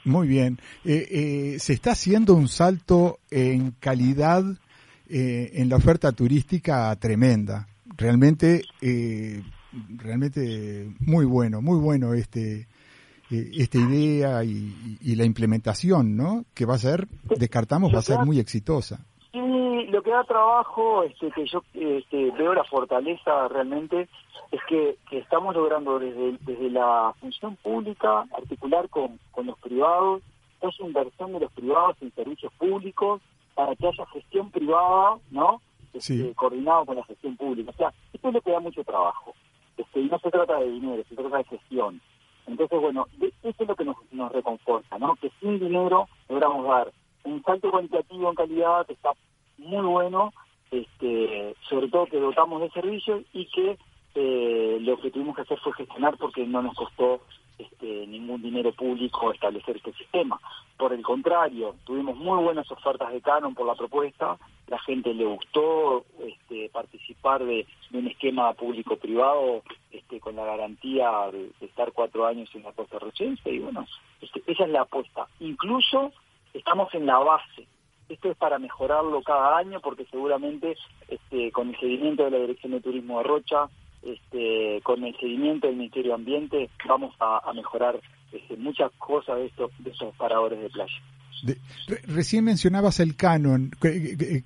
[0.04, 0.58] Muy bien.
[0.84, 4.44] Eh, eh, se está haciendo un salto en calidad
[5.08, 7.68] eh, en la oferta turística tremenda.
[7.96, 8.62] Realmente,
[9.96, 12.66] realmente muy bueno, muy bueno este
[13.32, 16.44] eh, esta idea y, la implementación, ¿no?
[16.54, 17.06] Que va a ser,
[17.36, 19.00] descartamos, va a ser muy exitosa.
[19.32, 24.08] Sí, lo que da trabajo, este, que yo este, veo la fortaleza realmente,
[24.50, 30.22] es que, estamos logrando desde, desde la función pública articular con, con los privados,
[30.60, 33.20] esa inversión de los privados en servicios públicos
[33.54, 35.60] para que haya gestión privada, ¿no?
[35.92, 37.70] Este, coordinado con la gestión pública.
[37.70, 39.34] O sea, esto es lo que da mucho trabajo.
[39.76, 42.00] Este, y no se trata de dinero, se trata de gestión.
[42.46, 45.16] Entonces, bueno, eso es lo que nos, nos reconforta, ¿no?
[45.16, 46.92] Que sin dinero logramos dar
[47.24, 49.10] un salto cuantitativo en calidad que está
[49.58, 50.32] muy bueno,
[50.70, 53.78] este, sobre todo que dotamos de servicios y que
[54.14, 57.20] eh, lo que tuvimos que hacer fue gestionar porque no nos costó
[57.62, 60.40] este, ningún dinero público establecer este sistema.
[60.76, 64.38] Por el contrario, tuvimos muy buenas ofertas de Canon por la propuesta,
[64.68, 71.50] la gente le gustó este, participar de, un esquema público-privado este, con la garantía de,
[71.60, 73.86] estar cuatro años en la costa rochense y bueno,
[74.20, 75.26] este, esa es la apuesta.
[75.40, 76.12] Incluso
[76.54, 77.66] estamos en la base.
[78.08, 80.76] Esto es para mejorarlo cada año porque seguramente
[81.08, 83.68] este, con el seguimiento de la Dirección de Turismo de Rocha,
[84.02, 88.00] este, con el seguimiento del Ministerio de Ambiente, vamos a, mejorar
[88.32, 90.94] este, muchas cosas de, estos, de esos paradores de playa.
[92.06, 93.70] recién mencionabas el canon.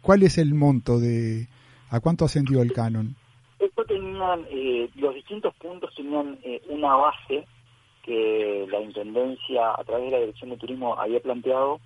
[0.03, 1.49] ¿Cuál es el monto de...
[1.91, 3.15] ¿A cuánto ascendió el canon?
[3.59, 7.47] Esto tenían, eh, los distintos puntos tenían eh, una base
[8.03, 11.81] que la Intendencia a través de la Dirección de Turismo había planteado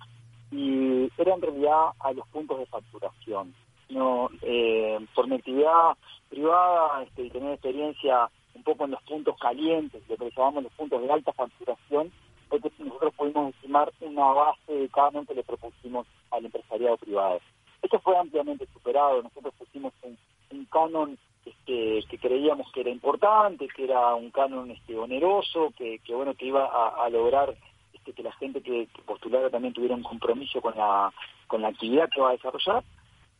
[0.51, 3.53] y era en realidad a los puntos de facturación.
[3.91, 5.95] No eh, por mi actividad
[6.29, 10.73] privada este, y tener experiencia un poco en los puntos calientes, lo que llamamos los
[10.73, 12.11] puntos de alta facturación,
[12.49, 17.39] porque nosotros pudimos estimar una base de canon que le propusimos al empresariado privado.
[17.81, 20.17] Esto fue ampliamente superado, nosotros pusimos un,
[20.65, 26.33] canon este, que creíamos que era importante, que era un canon este, oneroso, que, bueno
[26.33, 27.55] que iba a, lograr
[27.93, 31.11] este, que la gente que, que, postulara también tuviera un compromiso con la,
[31.47, 32.83] con la actividad que va a desarrollar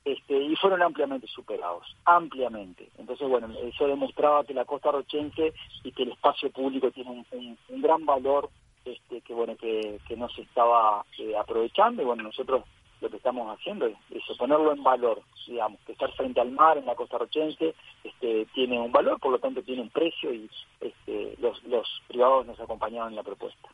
[0.03, 2.89] este, y fueron ampliamente superados, ampliamente.
[2.97, 7.81] Entonces, bueno, eso demostraba que la costa rochense y que el espacio público tiene un,
[7.81, 8.49] gran valor
[8.83, 12.63] este, que, bueno, que, no se estaba eh, aprovechando y, bueno, nosotros
[12.99, 16.77] lo que estamos haciendo es eso, ponerlo en valor, digamos, que estar frente al mar
[16.77, 17.73] en la costa rochense
[18.03, 20.49] este, tiene un valor, por lo tanto tiene un precio y
[20.79, 23.69] este, los, los privados nos acompañaban en la propuesta.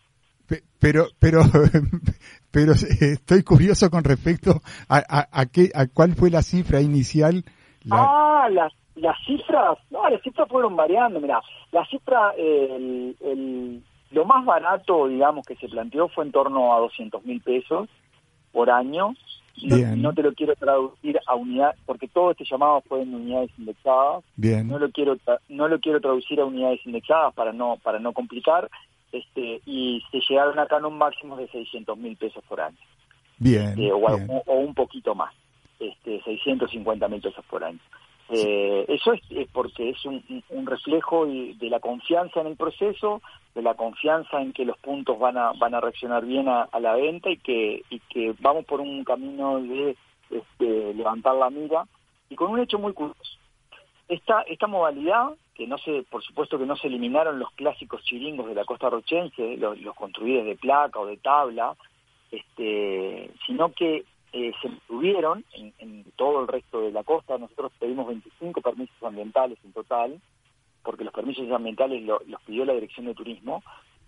[0.79, 1.41] Pero, pero,
[2.51, 7.43] pero estoy curioso con respecto a, a, qué, a cuál fue la cifra inicial.
[7.89, 11.41] Ah, las, las cifras, no, las cifras fueron variando, mira,
[11.71, 16.79] la cifra, el, el, lo más barato, digamos, que se planteó fue en torno a
[16.79, 17.89] 200 mil pesos
[18.51, 19.13] por año.
[19.63, 24.23] No, te lo quiero traducir a unidad, porque todo este llamado fue en unidades indexadas.
[24.35, 24.67] Bien.
[24.67, 25.17] No lo quiero,
[25.49, 28.69] no lo quiero traducir a unidades indexadas para no, para no complicar
[29.11, 32.77] este, y se llegaron acá en un máximo de 600 mil pesos por año.
[33.37, 35.33] Bien, eh, o, un poquito más,
[35.79, 37.79] este, 650 mil pesos por año.
[38.29, 39.21] Eh, eso es,
[39.53, 40.21] porque es un,
[40.65, 43.21] reflejo de la confianza en el proceso,
[43.55, 46.93] de la confianza en que los puntos van a van a reaccionar bien a, la
[46.95, 49.95] venta y que y que vamos por un camino de
[50.29, 51.85] este, levantar la mira
[52.29, 53.36] y con un hecho muy curioso.
[54.07, 58.47] Esta esta modalidad que no se, por supuesto que no se eliminaron los clásicos chiringos
[58.47, 61.75] de la costa rochense, los, construidos de placa o de tabla,
[62.31, 67.39] este, sino que eh, se mantuvieron en, todo el resto de la costa.
[67.39, 70.21] Nosotros pedimos 25 permisos ambientales en total,
[70.83, 73.63] porque los permisos ambientales los pidió la Dirección de Turismo,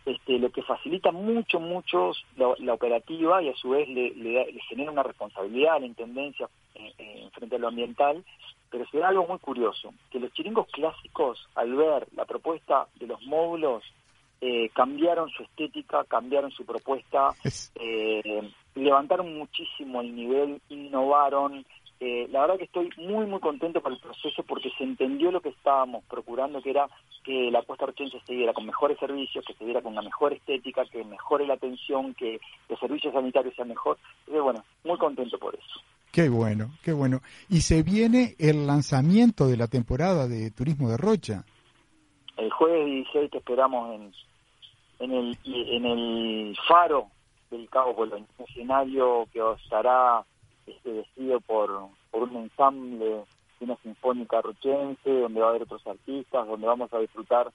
[0.10, 4.14] este, lo que facilita mucho, mucho la, operativa y a su vez le,
[4.70, 8.24] genera una responsabilidad a la Intendencia en, en frente a lo ambiental
[8.70, 13.08] pero se da algo muy curioso, que los chiringos clásicos, al ver la propuesta de
[13.08, 13.84] los módulos,
[14.42, 17.32] eh, cambiaron su estética, cambiaron su propuesta,
[17.76, 21.66] eh, levantaron muchísimo el nivel, innovaron.
[22.02, 25.42] Eh, la verdad que estoy muy, muy contento por el proceso porque se entendió lo
[25.42, 26.88] que estábamos procurando, que era
[27.26, 30.32] que la Costa Archense se diera con mejores servicios, que se diera con una mejor
[30.32, 32.40] estética, que mejore la atención, que
[32.70, 33.98] los servicios sanitarios sean mejor.
[34.20, 35.82] Entonces, bueno, muy contento por eso.
[36.12, 37.20] Qué bueno, qué bueno.
[37.50, 41.44] Y se viene el lanzamiento de la temporada de Turismo de Rocha.
[42.38, 44.12] El jueves 16 te esperamos en,
[45.00, 47.08] en, el, en el faro
[47.52, 50.24] del Cabo Polonio, un escenario que estará
[50.70, 55.86] este, vestido por, por un ensamble de una sinfónica rochense, donde va a haber otros
[55.86, 57.52] artistas, donde vamos a disfrutar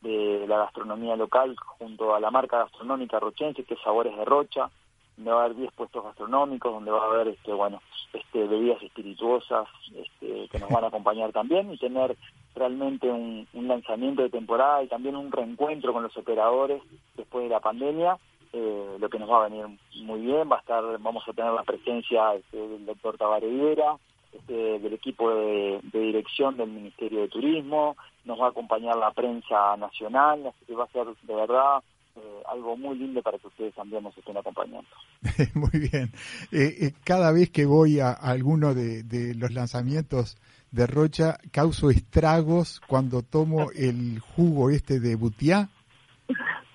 [0.00, 4.70] de la gastronomía local junto a la marca gastronómica rochense, que es Sabores de Rocha
[5.16, 7.80] donde va a haber 10 puestos gastronómicos, donde va a haber este bueno
[8.12, 12.16] este bebidas espirituosas este, que nos van a acompañar también y tener
[12.54, 16.82] realmente un, lanzamiento de temporada y también un reencuentro con los operadores
[17.16, 18.18] después de la pandemia,
[18.52, 19.66] eh, lo que nos va a venir
[20.02, 23.96] muy bien, va a estar, vamos a tener la presencia este, del doctor Tabarediera,
[24.32, 29.10] este, del equipo de, de, dirección del Ministerio de Turismo, nos va a acompañar la
[29.10, 31.82] prensa nacional, así que va a ser de verdad
[32.14, 34.88] eh, algo muy lindo para que ustedes también nos estén acompañando.
[35.54, 36.12] muy bien.
[36.50, 40.36] Eh, eh, cada vez que voy a, alguno de, los lanzamientos
[40.70, 45.70] de Rocha, causo estragos cuando tomo el jugo este de Butiá.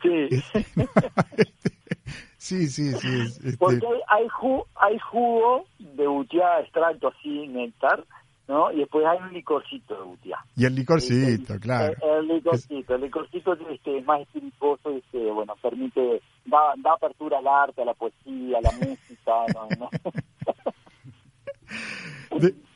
[2.40, 2.68] Sí.
[2.68, 3.22] sí, sí, sí.
[3.44, 4.28] Este Porque hay,
[4.76, 8.06] hay jugo de Butiá extracto así, néctar,
[8.48, 8.72] ¿no?
[8.72, 10.46] Y después hay un licorcito de Butiá.
[10.56, 11.94] Y el licorcito, claro.
[12.02, 17.82] El, licorcito, el licorcito este, más espirituoso, este, bueno, permite, da, da apertura al arte,
[17.82, 19.34] a la poesía, a la música,
[19.78, 19.90] ¿no?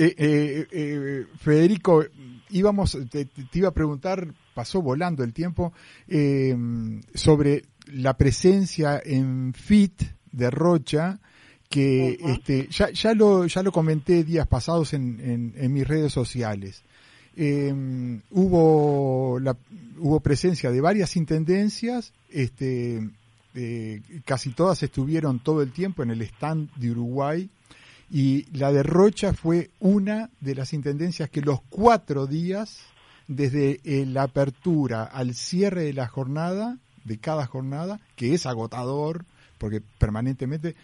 [0.00, 2.04] Eh, eh, eh, Federico,
[2.50, 5.72] íbamos, te, te, iba a preguntar, pasó volando el tiempo,
[6.08, 6.52] eh,
[7.14, 10.02] sobre la presencia en FIT
[10.32, 11.20] de Rocha,
[11.70, 16.82] que este, ya, ya, lo, ya lo comenté días pasados en, en, mis redes sociales.
[17.36, 19.56] Em, hubo, la,
[19.98, 23.08] hubo presencia de varias intendencias, este,
[24.24, 27.48] casi todas estuvieron todo el tiempo en el stand de Uruguay
[28.10, 32.78] y la de Rocha fue una de las intendencias que los cuatro días,
[33.28, 39.24] desde eh, la apertura al cierre de la jornada, de cada jornada, que es agotador,
[39.58, 40.74] porque permanentemente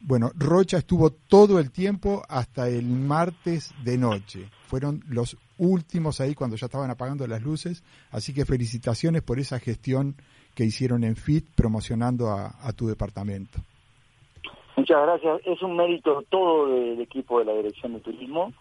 [0.00, 4.48] Bueno, Rocha estuvo todo el tiempo hasta el martes de noche.
[4.66, 7.84] Fueron los últimos ahí cuando ya estaban apagando las luces.
[8.10, 10.16] Así que felicitaciones por esa gestión
[10.54, 13.58] que hicieron en FIT promocionando a, tu departamento.
[14.76, 15.40] Muchas gracias.
[15.44, 18.52] Es un mérito todo del equipo de la Dirección de Turismo,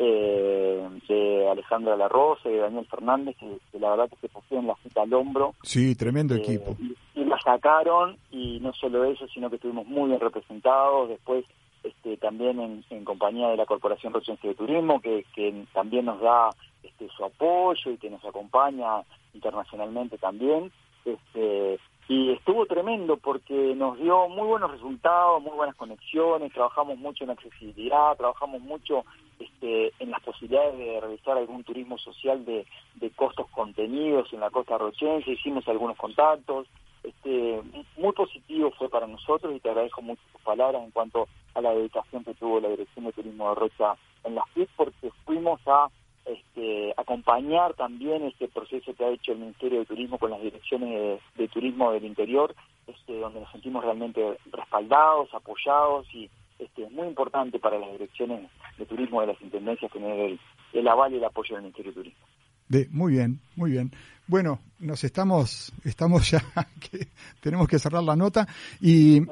[0.00, 4.76] eh, de Alejandra Larrosa y de Daniel Fernández, que, la verdad que se pusieron la
[4.76, 5.54] cita al hombro.
[5.62, 6.76] Sí, tremendo eh, equipo.
[7.16, 11.08] Y, la sacaron, y no solo eso, sino que estuvimos muy bien representados.
[11.08, 11.44] Después,
[11.82, 16.50] este, también en, compañía de la Corporación Rochense de Turismo, que, que también nos da
[16.84, 19.02] este, su apoyo y que nos acompaña
[19.34, 20.70] internacionalmente también.
[21.04, 27.24] Este, y estuvo tremendo porque nos dio muy buenos resultados, muy buenas conexiones, trabajamos mucho
[27.24, 29.04] en accesibilidad, trabajamos mucho
[29.38, 32.66] este, en las posibilidades de realizar algún turismo social de,
[33.14, 36.66] costos contenidos en la costa rochense, hicimos algunos contactos,
[37.02, 37.60] este,
[37.98, 41.74] muy positivo fue para nosotros y te agradezco mucho tus palabras en cuanto a la
[41.74, 45.88] dedicación que tuvo la Dirección de Turismo de Rocha en las FIT porque fuimos a
[46.28, 51.20] este, acompañar también este proceso que ha hecho el Ministerio de Turismo con las direcciones
[51.36, 52.54] de, turismo del interior,
[52.86, 58.50] este, donde nos sentimos realmente respaldados, apoyados y este, es muy importante para las direcciones
[58.76, 60.38] de turismo de las intendencias tener
[60.72, 62.26] el, aval y el apoyo del Ministerio de Turismo.
[62.68, 63.90] De, muy bien, muy bien.
[64.26, 66.42] Bueno, nos estamos, estamos ya,
[66.90, 67.08] que
[67.40, 68.46] tenemos que cerrar la nota
[68.80, 69.22] y,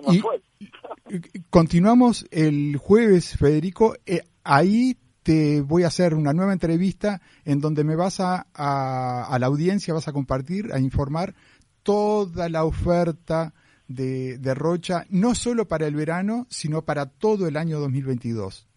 [1.51, 3.95] continuamos el jueves, Federico.
[4.07, 4.97] Eh, ahí
[5.27, 9.93] te voy a hacer una nueva entrevista en donde me vas a, a, la audiencia,
[9.93, 11.35] vas a compartir, a informar
[11.83, 13.53] toda la oferta
[13.89, 18.69] de, de, Rocha, no solo para el verano, sino para todo el año 2022.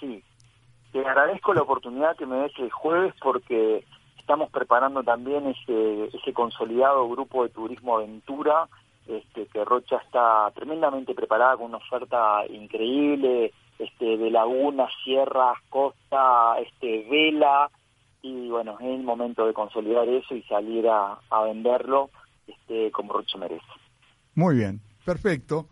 [0.00, 0.24] Sí,
[0.90, 3.84] te agradezco la oportunidad que me des el jueves porque
[4.18, 8.66] estamos preparando también ese, ese consolidado grupo de turismo aventura,
[9.06, 13.52] este, que Rocha está tremendamente preparada con una oferta increíble,
[13.82, 17.70] este, de lagunas, sierras, costa, este, vela,
[18.22, 22.10] y bueno, es el momento de consolidar eso y salir a, venderlo
[22.46, 23.66] este, como Rocha merece.
[24.34, 25.66] Muy bien, perfecto.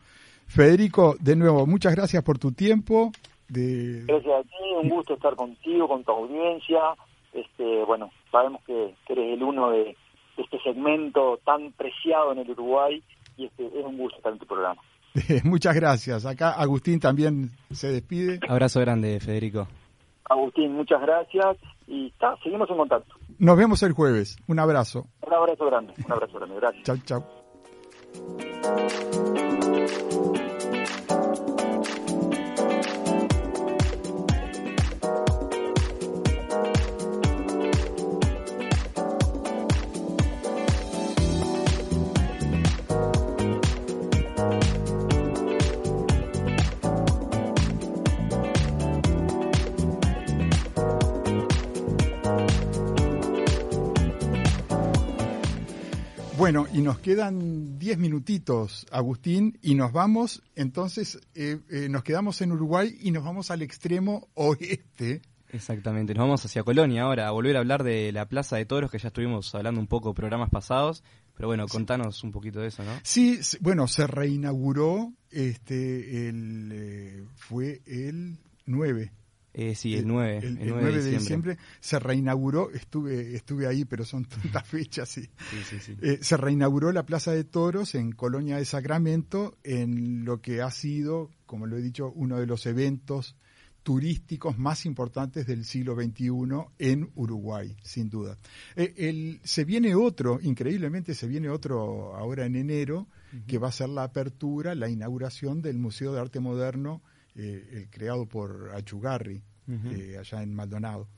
[0.46, 3.12] Federico, de nuevo, muchas gracias por tu tiempo.
[3.48, 4.04] De...
[4.06, 6.80] Gracias a ti, un gusto estar contigo, con tu audiencia.
[7.32, 9.96] Este, bueno, sabemos que, eres el uno de,
[10.36, 13.02] este segmento tan preciado en el Uruguay
[13.36, 14.82] y este, es un gusto estar en tu programa.
[15.44, 16.26] Muchas gracias.
[16.26, 18.40] Acá Agustín también se despide.
[18.48, 19.68] Abrazo grande, Federico.
[20.24, 21.56] Agustín, muchas gracias
[21.88, 23.14] y está, seguimos en contacto.
[23.38, 24.38] Nos vemos el jueves.
[24.46, 25.06] Un abrazo.
[25.26, 26.56] Un abrazo grande, un abrazo grande.
[26.56, 26.84] Gracias.
[26.84, 27.24] Chau, chau.
[56.52, 62.40] Bueno, y nos quedan diez minutitos, Agustín, y nos vamos, entonces eh, eh, nos quedamos
[62.40, 65.22] en Uruguay y nos vamos al extremo oeste.
[65.50, 68.90] Exactamente, nos vamos hacia Colonia ahora, a volver a hablar de la Plaza de Toros,
[68.90, 71.04] que ya estuvimos hablando un poco programas pasados,
[71.36, 72.98] pero bueno, contanos un poquito de eso, ¿no?
[73.04, 79.12] Sí, bueno, se reinauguró, este, el, eh, fue el 9
[79.52, 80.38] eh, sí, el 9.
[80.42, 81.58] El, 9, de, diciembre.
[81.80, 85.08] se reinauguró, estuve, estuve ahí, pero son tantas fechas.
[85.08, 85.28] Sí.
[86.00, 90.70] Eh, se reinauguró la Plaza de Toros en Colonia de Sacramento, en lo que ha
[90.70, 93.36] sido, como lo he dicho, uno de los eventos
[93.82, 96.30] turísticos más importantes del siglo XXI
[96.78, 98.38] en Uruguay, sin duda.
[98.76, 103.08] Eh, el, se viene otro, increíblemente se viene otro ahora en enero,
[103.46, 107.00] que va a ser la apertura, la inauguración del Museo de Arte Moderno
[107.34, 111.08] el creado por Achugarri, eh, allá en Maldonado.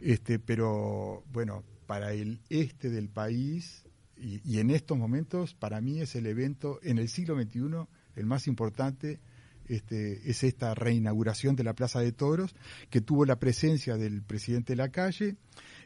[0.00, 3.84] Este, pero bueno, para el este del país
[4.16, 8.46] y, en estos momentos, para mí es el evento en el siglo XXI el más
[8.46, 9.18] importante.
[9.66, 12.54] Este, es esta reinauguración de la Plaza de Toros,
[12.90, 15.36] que tuvo la presencia del presidente de la calle,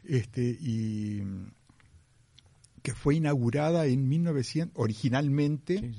[0.03, 1.21] este, y
[2.81, 5.91] que fue inaugurada en 1900, originalmente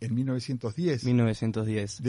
[0.00, 1.04] en 1910.
[1.04, 2.02] 1910.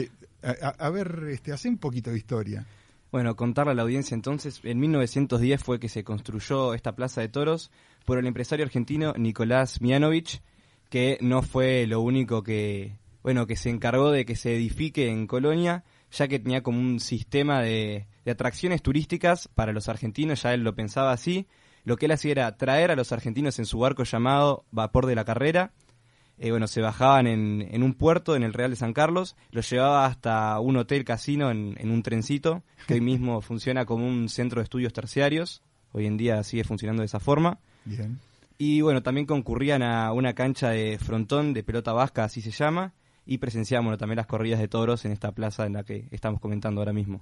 [0.78, 2.66] A, ver, este, hace un poquito de historia.
[3.12, 7.28] Bueno, contarle a la audiencia entonces, en 1910 fue que se construyó esta plaza de
[7.28, 7.70] toros
[8.04, 10.42] por el empresario argentino Nicolás Mianovich,
[10.90, 15.26] que no fue lo único que, bueno, que se encargó de que se edifique en
[15.26, 20.52] Colonia, ya que tenía como un sistema de, de atracciones turísticas para los argentinos, ya
[20.54, 21.46] él lo pensaba así.
[21.84, 25.14] Lo que él hacía era traer a los argentinos en su barco llamado Vapor de
[25.14, 25.72] la Carrera,
[26.38, 30.06] eh, bueno, se bajaban en, un puerto, en el Real de San Carlos, los llevaba
[30.06, 34.64] hasta un hotel casino en, un trencito, que hoy mismo funciona como un centro de
[34.64, 35.62] estudios terciarios,
[35.92, 37.58] hoy en día sigue funcionando de esa forma.
[37.84, 38.18] Bien.
[38.58, 42.92] Y bueno, también concurrían a una cancha de frontón, de pelota vasca, así se llama,
[43.24, 46.80] y presenciamos también las corridas de toros en esta plaza en la que estamos comentando
[46.80, 47.20] ahora mismo.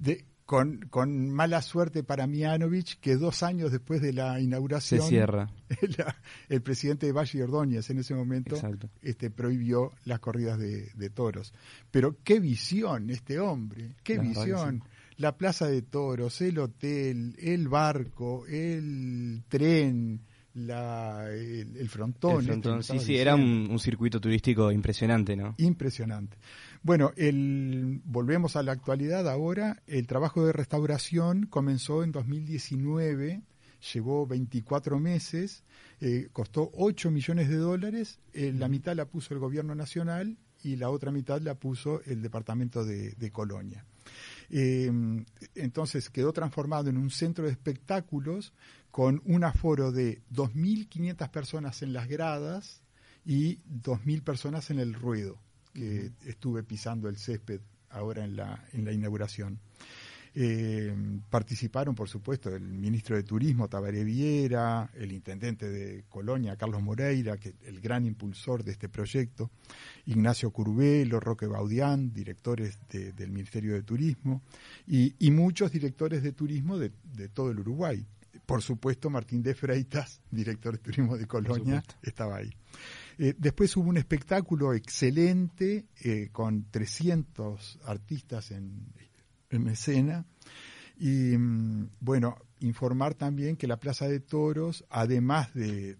[0.00, 5.08] De, con, con, mala suerte para Mianovich, que dos años después de la inauguración, se
[5.08, 5.48] cierra.
[6.48, 8.56] el presidente de Valle Ordóñez en ese momento
[9.00, 11.54] este, prohibió las corridas de, toros.
[11.92, 14.82] Pero qué visión este hombre, qué visión.
[15.18, 20.20] La plaza de toros, el hotel, el barco, el tren,
[20.54, 22.48] la, el, frontón.
[22.48, 25.54] El sí, sí, era un, circuito turístico impresionante, ¿no?
[25.58, 26.36] Impresionante.
[26.82, 29.82] Bueno, el, volvemos a la actualidad ahora.
[29.86, 33.42] El trabajo de restauración comenzó en 2019,
[33.92, 35.62] llevó 24 meses,
[36.00, 40.76] eh, costó 8 millones de dólares, eh, la mitad la puso el gobierno nacional y
[40.76, 43.84] la otra mitad la puso el departamento de, Colonia.
[44.48, 44.90] Eh,
[45.54, 48.54] entonces quedó transformado en un centro de espectáculos
[48.90, 52.80] con un aforo de 2.500 personas en las gradas
[53.24, 55.38] y 2.000 personas en el ruedo,
[55.72, 57.60] que estuve pisando el césped
[57.90, 59.58] ahora en la, en la inauguración.
[60.32, 60.94] Eh,
[61.28, 67.36] participaron, por supuesto, el ministro de Turismo, Tabaré Viera, el intendente de Colonia, Carlos Moreira,
[67.36, 69.50] que el gran impulsor de este proyecto,
[70.06, 74.42] Ignacio Curvelo, Roque Baudián, directores del Ministerio de Turismo,
[74.86, 76.90] y, muchos directores de turismo de
[77.32, 78.06] todo el Uruguay
[78.46, 82.50] por supuesto, Martín de Freitas, director de turismo de Colonia, estaba ahí.
[83.22, 88.94] Eh, después hubo un espectáculo excelente eh, con 300 artistas en,
[89.68, 90.24] escena.
[90.98, 95.98] Y mm, bueno, informar también que la Plaza de Toros, además de,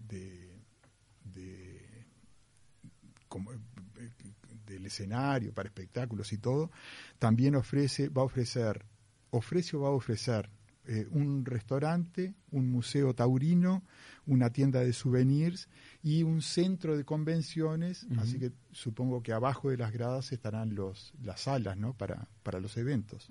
[3.29, 3.51] como,
[4.65, 6.71] del escenario para espectáculos y todo,
[7.19, 8.87] también ofrece, va a ofrecer,
[9.29, 10.49] ofrece o va a ofrecer
[10.87, 13.85] eh, un restaurante, un museo taurino,
[14.31, 15.69] una tienda de souvenirs
[16.05, 21.13] y un centro de convenciones, así que supongo que abajo de las gradas estarán los,
[21.21, 21.95] las salas ¿no?
[21.95, 23.29] para, para los eventos.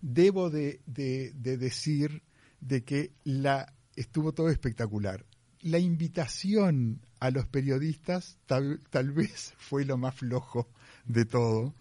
[0.00, 2.22] Debo de, decir
[2.60, 5.26] de que la, estuvo todo espectacular.
[5.60, 10.66] La invitación a los periodistas tal, tal vez fue lo más flojo
[11.04, 11.74] de todo.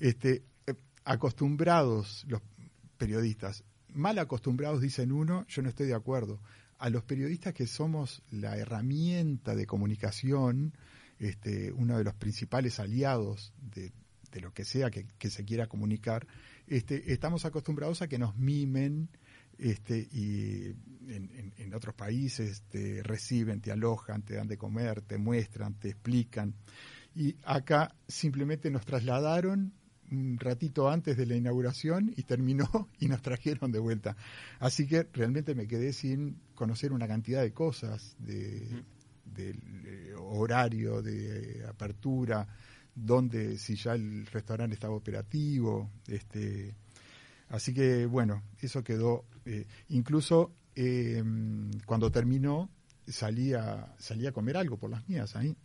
[0.00, 2.40] Este, eh, acostumbrados los
[2.96, 3.62] periodistas.
[3.94, 6.40] Mal acostumbrados, dicen uno, yo no estoy de acuerdo.
[6.82, 10.74] A los periodistas que somos la herramienta de comunicación,
[11.20, 13.92] este, uno de los principales aliados de,
[14.40, 16.26] lo que sea que, se quiera comunicar,
[16.66, 19.10] este, estamos acostumbrados a que nos mimen
[19.58, 20.74] este, y
[21.06, 26.56] en, otros países te reciben, te alojan, te dan de comer, te muestran, te explican.
[27.14, 29.72] Y acá simplemente nos trasladaron
[30.12, 32.68] un ratito antes de la inauguración y terminó
[33.00, 34.16] y nos trajeron de vuelta.
[34.60, 38.82] Así que realmente me quedé sin conocer una cantidad de cosas, de,
[39.36, 42.46] eh, horario, de apertura,
[42.94, 46.74] donde si ya el restaurante estaba operativo, este,
[47.48, 49.24] así que bueno, eso quedó.
[49.44, 52.70] Eh, incluso em, cuando terminó
[53.08, 55.56] salí a, salí a comer algo por las mías ahí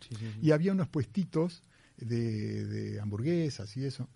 [0.42, 1.62] y había unos puestitos
[1.96, 4.08] de, de hamburguesas y eso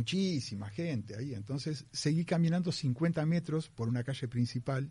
[0.00, 1.34] muchísima gente ahí.
[1.34, 4.90] Entonces seguí caminando 50 metros por una calle principal,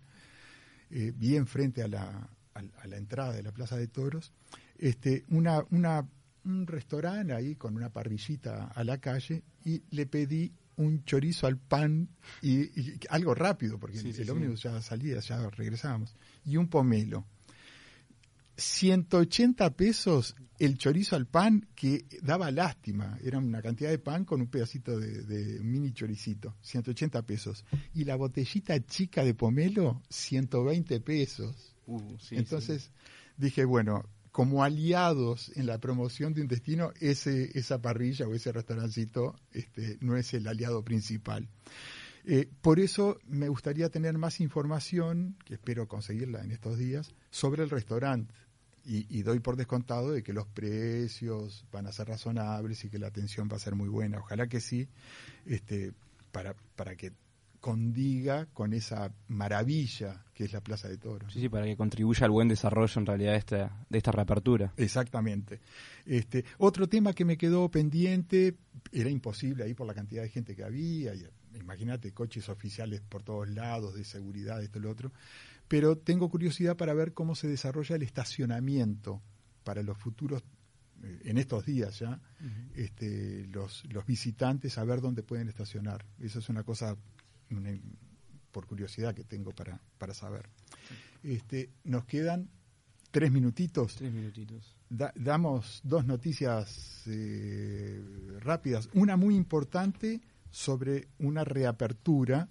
[0.92, 4.34] eh, bien frente a la, a, la, entrada de la Plaza de Toros,
[4.78, 6.08] este, una, una,
[6.46, 11.58] un restaurante ahí con una parrillita a la calle y le pedí un chorizo al
[11.58, 12.08] pan
[12.42, 12.70] y,
[13.10, 17.26] algo rápido, porque el ómnibus ya salía, ya regresábamos, y un pomelo.
[18.60, 23.18] 180 pesos el chorizo al pan que daba lástima.
[23.24, 26.56] Era una cantidad de pan con un pedacito de, mini choricito.
[26.62, 27.66] 180 pesos.
[27.94, 31.76] Y la botellita chica de pomelo, 120 pesos.
[31.88, 32.92] Uh, Entonces
[33.38, 38.52] dije, bueno, como aliados en la promoción de un destino, ese, esa parrilla o ese
[38.52, 41.48] restaurancito este, no es el aliado principal.
[42.26, 47.64] Eh, por eso me gustaría tener más información, que espero conseguirla en estos días, sobre
[47.64, 48.34] el restaurante
[48.92, 53.08] y, doy por descontado de que los precios van a ser razonables y que la
[53.08, 54.18] atención va a ser muy buena.
[54.18, 54.88] Ojalá que sí,
[55.46, 55.94] este,
[56.32, 57.14] para, para que
[57.60, 61.32] condiga con esa maravilla que es la Plaza de Toros.
[61.32, 64.74] Sí, sí, para que contribuya al buen desarrollo en realidad de esta, de esta reapertura.
[64.76, 65.60] Exactamente.
[66.06, 68.56] Este, otro tema que me quedó pendiente,
[68.92, 71.14] era imposible ahí por la cantidad de gente que había,
[71.54, 75.12] imagínate coches oficiales por todos lados, de seguridad, esto y lo otro,
[75.70, 79.22] pero tengo curiosidad para ver cómo se desarrolla el estacionamiento
[79.64, 80.44] para los futuros
[81.04, 82.20] eh, en estos días ya,
[82.76, 86.04] este, los, los visitantes a ver dónde pueden estacionar.
[86.20, 86.98] Eso es una cosa
[88.52, 90.50] por curiosidad que tengo para, para saber.
[91.24, 92.50] Este, nos quedan
[93.12, 93.96] tres minutitos.
[93.96, 94.76] Tres minutitos.
[94.90, 98.04] damos dos noticias eh,
[98.40, 98.90] rápidas.
[98.94, 102.50] Una muy importante sobre una reapertura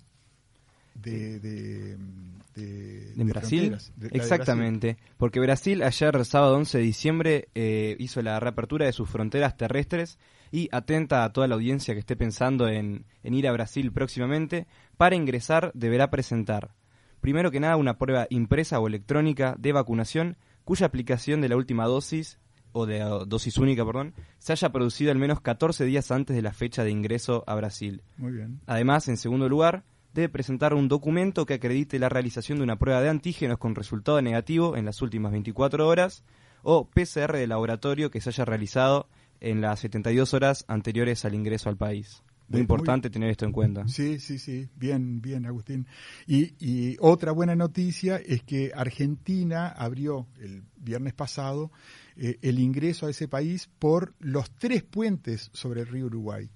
[1.00, 3.76] de, de, Brasil.
[4.10, 9.56] Exactamente, porque Brasil ayer, sábado 11 de diciembre, eh, hizo la reapertura de sus fronteras
[9.56, 10.18] terrestres
[10.50, 14.66] y atenta a toda la audiencia que esté pensando en, en ir a Brasil próximamente,
[14.96, 16.74] para ingresar deberá presentar,
[17.20, 21.86] primero que nada, una prueba impresa o electrónica de vacunación cuya aplicación de la última
[21.86, 22.38] dosis
[22.72, 26.52] o de dosis única, perdón, se haya producido al menos 14 días antes de la
[26.52, 28.02] fecha de ingreso a Brasil.
[28.16, 28.60] Muy bien.
[28.66, 29.84] Además, en segundo lugar,
[30.18, 34.20] debe presentar un documento que acredite la realización de una prueba de antígenos con resultado
[34.20, 36.24] negativo en las últimas 24 horas
[36.62, 39.08] o PCR de laboratorio que se haya realizado
[39.40, 42.24] en las 72 horas anteriores al ingreso al país.
[42.48, 43.86] Muy importante tener esto en cuenta.
[43.86, 45.86] Sí, sí, sí, bien, bien, Agustín.
[46.26, 51.70] Y, y, otra buena noticia es que Argentina abrió el viernes pasado
[52.16, 56.50] eh, el ingreso a ese país por los tres puentes sobre el río Uruguay.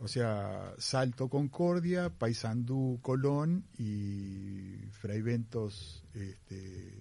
[0.00, 6.98] O sea, Salto Concordia, Paysandú Colón y Fray Ventos este,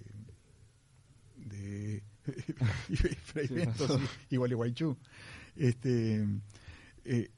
[1.37, 2.03] de
[3.23, 3.99] Fray Ventos
[4.29, 4.97] y, Gualeguaychú.
[5.55, 6.25] Este,
[7.05, 7.29] eh,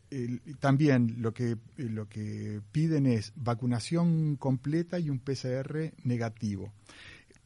[0.59, 6.73] también lo que, lo que piden es vacunación completa y un PCR negativo.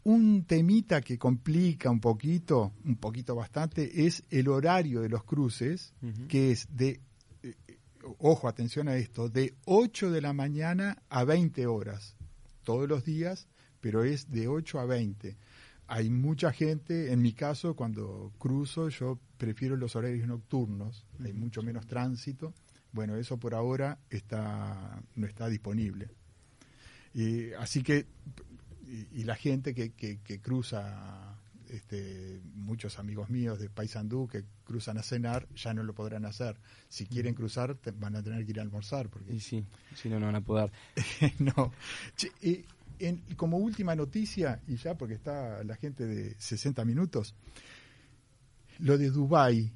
[0.06, 5.94] Un temita que complica un poquito, un poquito bastante, es el horario de los cruces,
[6.28, 7.02] que es de
[8.20, 12.16] ojo, atención a esto, de 8 de la mañana a 20 horas,
[12.64, 13.48] todos los días,
[13.82, 15.38] pero es de 8 a 20.
[15.88, 21.62] Hay mucha gente, en mi caso, cuando cruzo, yo prefiero los horarios nocturnos, hay mucho
[21.62, 22.54] menos tránsito.
[22.92, 26.10] Bueno, eso por ahora está, no está disponible.
[27.14, 28.08] Y, así que,
[29.12, 31.38] y, la gente que, que, que cruza
[31.74, 36.56] este, muchos amigos míos de Paysandú que cruzan a cenar ya no lo podrán hacer.
[36.88, 39.10] Si quieren cruzar, van a tener que ir a almorzar.
[39.10, 39.34] Porque...
[39.34, 39.66] Y sí,
[39.96, 40.72] si no, no van a poder.
[41.40, 41.74] no.
[43.36, 47.36] como última noticia, y ya porque está la gente de 60 minutos,
[48.78, 49.74] lo de Dubái.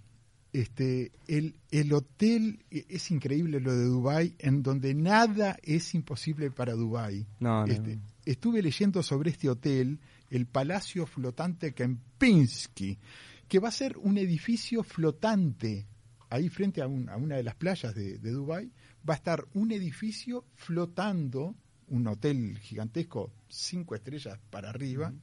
[0.54, 6.52] Este, el, el hotel, e, es increíble lo de Dubái, en donde nada es imposible
[6.52, 7.28] para Dubái.
[7.39, 12.97] No, este, Estuve leyendo sobre este hotel el Palacio Flotante Kempinski,
[13.47, 15.88] que va a ser un edificio flotante
[16.30, 18.71] ahí frente a, una de las playas de, Dubái,
[19.07, 21.55] va a estar un edificio flotando,
[21.88, 25.13] un hotel gigantesco, cinco estrellas para arriba,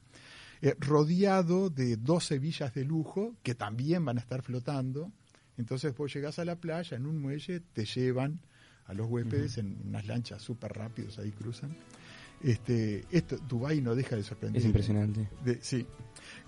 [0.62, 5.12] eh, rodeado de 12 villas de lujo que también van a estar flotando.
[5.58, 8.40] Entonces vos llegás a la playa en un muelle, te llevan
[8.86, 11.76] a los huéspedes en unas lanchas súper rápidos, ahí cruzan.
[12.44, 14.60] Este, esto, Dubái no deja de sorprender.
[14.60, 15.28] Es impresionante.
[15.62, 15.86] sí.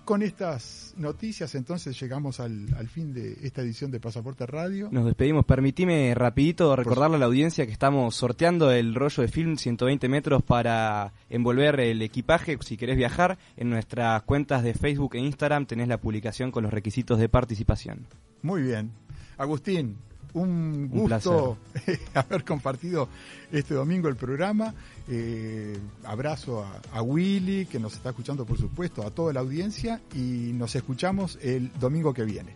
[0.05, 4.87] Con estas noticias entonces llegamos al, fin de esta edición de Pasaporte Radio.
[4.89, 5.43] Nos despedimos.
[5.43, 10.43] Permitime rapidito recordarle a la audiencia que estamos sorteando el rollo de film 120 metros
[10.43, 13.37] para envolver el equipaje si querés viajar.
[13.57, 18.07] En nuestras cuentas de Facebook e Instagram tenés la publicación con los requisitos de participación.
[18.43, 18.91] Muy bien.
[19.37, 19.97] Agustín,
[20.33, 21.57] un gusto
[22.13, 23.09] haber compartido
[23.51, 24.73] este domingo el programa.
[25.09, 30.51] Eh, abrazo a, Willy, que nos está escuchando, por supuesto, a toda la audiencia y
[30.53, 32.55] nos escuchamos el domingo que viene.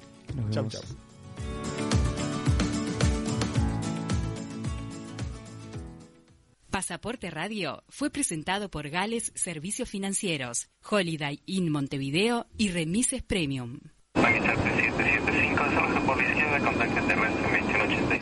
[0.51, 0.81] Chau, chau.
[6.69, 13.79] Pasaporte Radio fue presentado por Gales Servicios Financieros, Holiday Inn Montevideo y Remises Premium.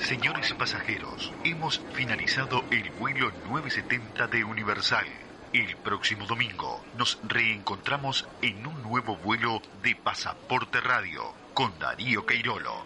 [0.02, 5.06] Señores pasajeros, hemos finalizado el vuelo 970 de Universal.
[5.54, 12.86] El próximo domingo nos reencontramos en un nuevo vuelo de Pasaporte Radio con Darío Queirolo.